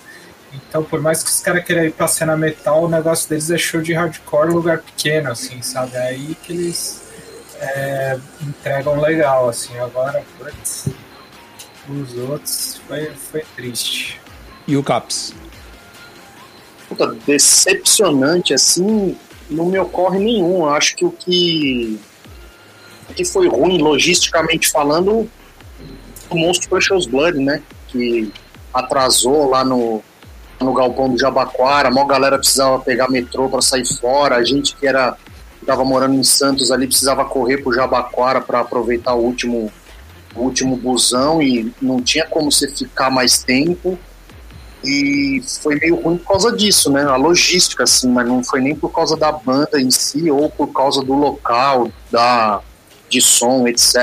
[0.54, 3.58] Então, por mais que os caras queiram ir pra cena metal, o negócio deles é
[3.58, 5.96] show de hardcore lugar pequeno, assim, sabe?
[5.96, 7.02] É aí que eles
[7.60, 9.76] é, entregam legal, assim.
[9.80, 10.90] Agora, putz,
[11.90, 14.22] os outros foi, foi triste.
[14.68, 15.34] E o Caps?
[16.88, 19.18] Puta, decepcionante, assim,
[19.50, 20.66] não me ocorre nenhum.
[20.66, 22.00] Eu acho que o que,
[23.14, 25.30] que foi ruim, logisticamente falando,
[26.30, 27.62] o Monstro Crushers Blood, né?
[27.88, 28.32] Que
[28.74, 30.02] atrasou lá no,
[30.60, 34.76] no galpão do Jabaquara, a maior galera precisava pegar metrô para sair fora, a gente
[34.76, 35.16] que era
[35.60, 39.72] que tava morando em Santos ali precisava correr pro Jabaquara para aproveitar o último
[40.36, 43.98] o último busão e não tinha como você ficar mais tempo.
[44.84, 47.04] E foi meio ruim por causa disso, né?
[47.04, 50.74] A logística, assim, mas não foi nem por causa da banda em si ou por
[50.74, 52.62] causa do local, da
[53.14, 53.96] de som, etc.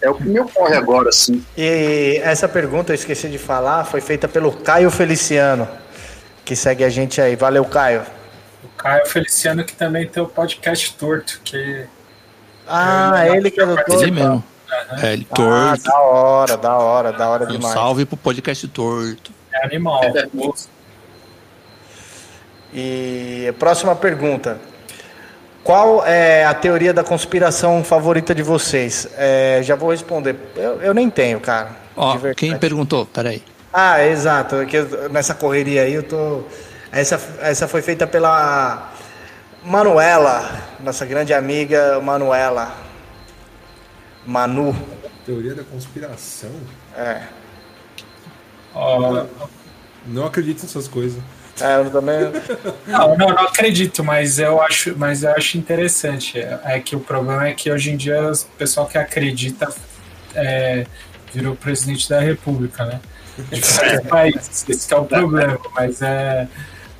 [0.00, 1.44] É o que me ocorre agora, assim.
[1.56, 5.68] E essa pergunta eu esqueci de falar, foi feita pelo Caio Feliciano,
[6.44, 7.36] que segue a gente aí.
[7.36, 8.02] Valeu, Caio.
[8.64, 11.86] O Caio Feliciano que também tem o podcast torto, que
[12.66, 14.12] Ah, ele que é do Ele Torto.
[14.12, 14.44] mesmo.
[15.02, 15.82] É, ele Ah, torto.
[15.84, 17.74] da hora, da hora, da hora um demais.
[17.74, 19.30] salve pro podcast torto.
[19.52, 20.00] é animal.
[22.72, 24.58] E a próxima pergunta.
[25.62, 29.06] Qual é a teoria da conspiração favorita de vocês?
[29.16, 30.34] É, já vou responder.
[30.56, 31.70] Eu, eu nem tenho, cara.
[31.96, 33.06] Ó, quem perguntou?
[33.06, 33.42] Peraí.
[33.72, 34.56] Ah, exato.
[34.56, 36.42] é que eu- nessa correria aí eu tô.
[36.90, 38.90] Essa, essa foi feita pela
[39.64, 42.74] Manuela, nossa grande amiga Manuela.
[44.26, 44.76] Manu.
[45.24, 46.50] Teoria da conspiração?
[46.96, 47.22] É.
[48.74, 49.24] Ó,
[50.06, 51.22] Não acredito nessas coisas.
[51.62, 52.18] É, eu também.
[52.86, 56.38] Não, não, não acredito, mas eu acho, mas eu acho interessante.
[56.38, 59.72] É, é que o problema é que hoje em dia o pessoal que acredita
[60.34, 60.84] é,
[61.32, 63.00] virou presidente da República, né?
[63.50, 64.64] De vários países.
[64.68, 65.58] Esse que é o problema.
[65.74, 66.48] Mas é,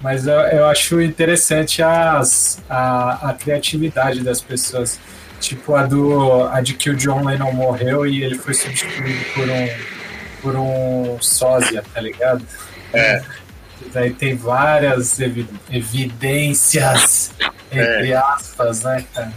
[0.00, 4.98] mas eu, eu acho interessante as, a, a criatividade das pessoas.
[5.40, 9.48] Tipo a do a de que o John Lennon morreu e ele foi substituído por
[9.50, 9.68] um
[10.40, 12.44] por um sósia, tá ligado?
[13.92, 17.32] Daí tem várias evi- evidências,
[17.70, 19.32] entre aspas, né, cara?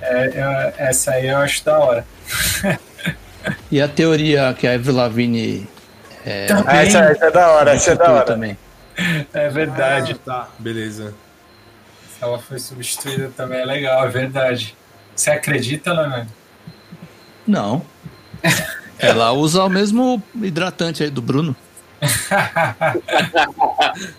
[0.00, 2.06] É, eu- essa aí eu acho da hora.
[3.70, 5.68] E a teoria que a Avril Lavigne
[6.24, 8.24] é, Ah, essa, essa é da hora, essa é da hora.
[8.24, 8.58] também.
[9.32, 10.14] É verdade.
[10.14, 11.14] Tá, beleza.
[12.18, 14.76] Se ela foi substituída também é legal, é verdade.
[15.14, 16.28] Você acredita, Leonardo?
[17.46, 17.82] Não.
[18.98, 21.54] Ela usa o mesmo hidratante aí do Bruno.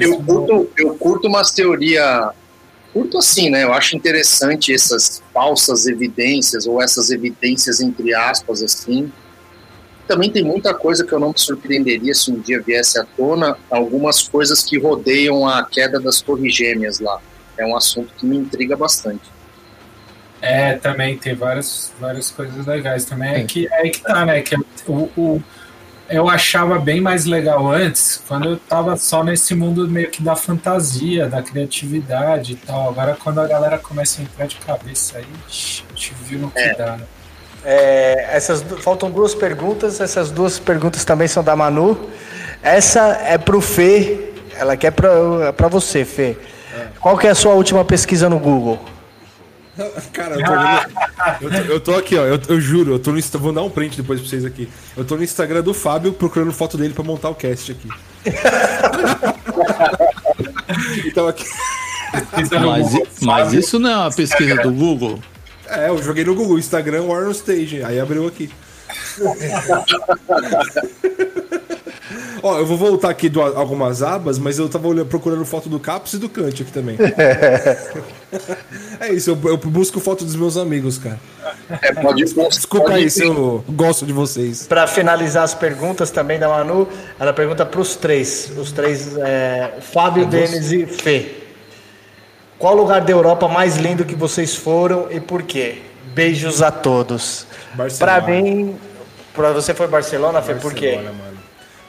[0.00, 2.30] Eu curto, eu curto umas teorias.
[2.92, 3.64] Curto assim, né?
[3.64, 9.12] Eu acho interessante essas falsas evidências, ou essas evidências entre aspas, assim.
[10.08, 13.56] Também tem muita coisa que eu não me surpreenderia se um dia viesse à tona,
[13.70, 17.20] algumas coisas que rodeiam a queda das Torres Gêmeas lá.
[17.56, 19.22] É um assunto que me intriga bastante.
[20.42, 23.34] É, também tem várias, várias coisas legais também.
[23.34, 24.40] É que, é que tá, né?
[24.40, 24.64] Que o,
[25.16, 25.42] o-
[26.10, 30.34] eu achava bem mais legal antes, quando eu tava só nesse mundo meio que da
[30.34, 32.88] fantasia, da criatividade e tal.
[32.88, 36.74] Agora, quando a galera começa a entrar de cabeça aí, a gente viu no que
[36.74, 37.04] dá, né?
[37.64, 42.10] É, essas, faltam duas perguntas, essas duas perguntas também são da Manu.
[42.62, 46.36] Essa é pro Fê, ela quer pra, pra você, Fê.
[47.00, 48.78] Qual que é a sua última pesquisa no Google?
[50.12, 50.90] Cara, eu tô, olhando-
[51.40, 52.24] eu tô, eu tô aqui, ó.
[52.24, 54.68] Eu, eu juro, eu tô no Insta- Vou dar um print depois pra vocês aqui.
[54.96, 57.88] Eu tô no Instagram do Fábio procurando foto dele pra montar o cast aqui.
[61.06, 61.44] então aqui.
[62.50, 62.92] No Mas,
[63.22, 65.20] mas isso não é uma pesquisa do Google.
[65.68, 67.84] É, eu joguei no Google, Instagram War Stage.
[67.84, 68.50] Aí abriu aqui.
[72.42, 75.78] Ó, eu vou voltar aqui do algumas abas, mas eu tava olhando, procurando foto do
[75.78, 76.96] Capos e do Kant aqui também.
[79.00, 81.18] é isso, eu, eu busco foto dos meus amigos, cara.
[81.82, 84.66] É, pode, Desculpa pode- aí se eu gosto de vocês.
[84.66, 86.88] Para finalizar as perguntas também da Manu,
[87.18, 91.34] ela pergunta para os três, os três, é, Fábio, Denis e Fê.
[92.58, 95.78] Qual lugar da Europa mais lindo que vocês foram e por quê?
[96.14, 97.46] Beijos a todos.
[97.74, 98.20] Barcelona.
[98.22, 98.76] Para mim,
[99.34, 100.96] para você foi Barcelona, Fê, por quê?
[100.96, 101.29] Barcelona, mano.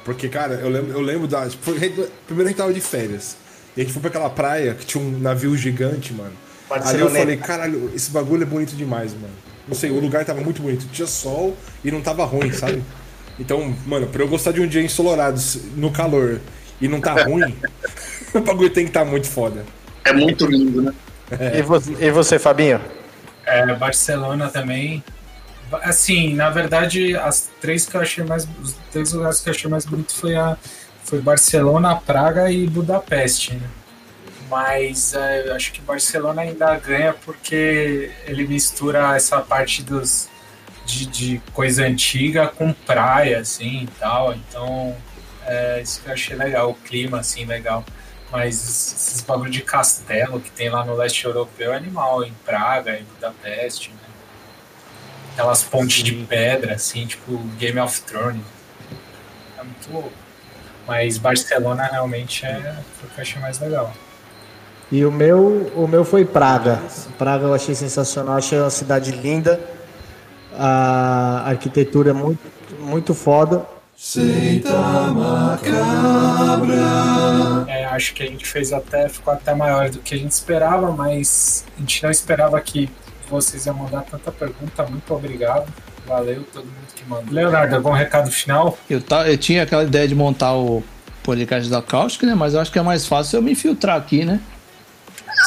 [0.03, 1.47] Porque, cara, eu lembro, eu lembro da.
[1.47, 1.77] tipo, foi-
[2.25, 3.37] primeiro a gente tava de férias.
[3.75, 6.33] E a gente foi pra aquela praia que tinha um navio gigante, mano.
[6.69, 9.33] Ali eu falei, caralho, esse bagulho é bonito demais, mano.
[9.67, 10.85] Não sei, o lugar tava muito bonito.
[10.91, 12.83] Tinha sol e não tava ruim, sabe?
[13.39, 15.39] Então, mano, pra eu gostar de um dia ensolarado
[15.75, 16.39] no calor
[16.79, 17.55] e não tá ruim,
[18.33, 19.63] o bagulho tem que estar muito foda.
[20.03, 20.93] É muito lindo, né?
[21.57, 22.81] E, você, e você, Fabinho?
[23.45, 25.03] É, Barcelona também.
[25.83, 28.47] Assim, na verdade, as três que eu achei mais.
[28.61, 30.57] Os três lugares que eu achei mais bonito foi a.
[31.03, 33.69] Foi Barcelona, Praga e Budapeste, né?
[34.49, 40.29] Mas é, eu acho que Barcelona ainda ganha porque ele mistura essa parte dos
[40.85, 44.33] de, de coisa antiga com praia, assim, e tal.
[44.33, 44.95] Então,
[45.45, 47.85] é isso que eu achei legal, o clima, assim, legal.
[48.31, 52.97] Mas esses bagulho de castelo que tem lá no leste europeu é animal, em Praga,
[52.97, 53.91] em Budapeste?
[55.33, 58.41] Aquelas pontes de pedra, assim, tipo Game of Thrones.
[59.57, 60.11] É muito louco.
[60.87, 63.93] Mas Barcelona realmente é o que eu achei mais legal.
[64.91, 66.81] E o meu, o meu foi Praga.
[67.17, 69.59] Praga eu achei sensacional, achei uma cidade linda.
[70.53, 72.41] A arquitetura é muito,
[72.77, 73.65] muito foda.
[77.67, 80.91] É, acho que a gente fez até, ficou até maior do que a gente esperava,
[80.91, 82.89] mas a gente não esperava que
[83.31, 84.85] vocês iam mandar tanta pergunta.
[84.85, 85.71] Muito obrigado.
[86.05, 87.33] Valeu todo mundo que mandou.
[87.33, 88.77] Leonardo, algum recado final?
[88.89, 90.83] Eu, tá, eu tinha aquela ideia de montar o
[91.23, 92.35] podcast da Cáustica, né?
[92.35, 94.39] Mas eu acho que é mais fácil eu me infiltrar aqui, né?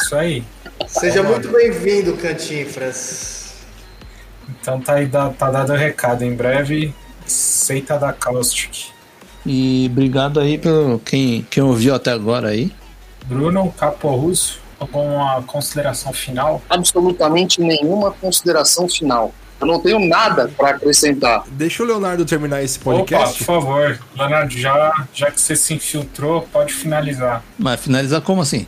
[0.01, 0.43] Isso aí.
[0.87, 3.53] Seja muito bem-vindo, Cantinfras.
[4.49, 6.23] Então tá aí, tá dado o recado.
[6.23, 6.93] Em breve,
[7.25, 8.87] seita da Caustic.
[9.45, 12.71] E obrigado aí pelo quem, quem ouviu até agora aí.
[13.25, 16.61] Bruno Caporruso, alguma consideração final?
[16.69, 19.33] Absolutamente nenhuma consideração final.
[19.59, 21.43] Eu não tenho nada para acrescentar.
[21.47, 23.37] Deixa o Leonardo terminar esse Opa, podcast.
[23.37, 23.99] por favor.
[24.15, 27.43] Leonardo, já, já que você se infiltrou, pode finalizar.
[27.57, 28.67] Mas finalizar como assim?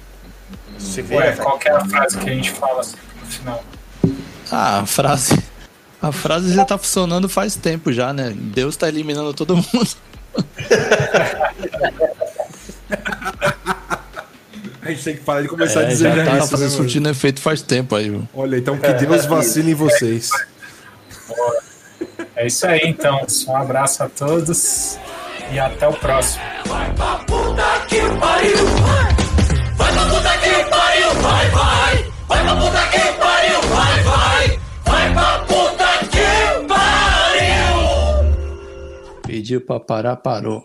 [0.78, 3.64] Se Ué, qual que é a frase que a gente fala assim no final?
[4.52, 5.38] Ah, a frase.
[6.02, 8.32] A frase já tá funcionando faz tempo já, né?
[8.36, 9.90] Deus tá eliminando todo mundo.
[14.88, 16.76] A gente tem que parar de começar a É, dizer já tá isso, fazendo né,
[16.76, 16.84] mano?
[16.84, 18.10] surtindo efeito faz tempo aí.
[18.10, 18.28] viu?
[18.34, 20.30] Olha, então que Deus vacile em vocês.
[22.36, 23.20] É isso aí, então.
[23.50, 24.98] Um abraço a todos
[25.52, 26.42] e até o próximo.
[26.68, 28.66] Vai pra puta que pariu!
[29.76, 31.14] Vai pra puta que pariu!
[31.22, 32.12] Vai, vai!
[32.28, 33.62] Vai pra puta que pariu!
[33.70, 34.60] Vai, vai!
[34.86, 38.32] Vai pra puta que pariu!
[39.26, 40.64] Pediu pra parar, parou.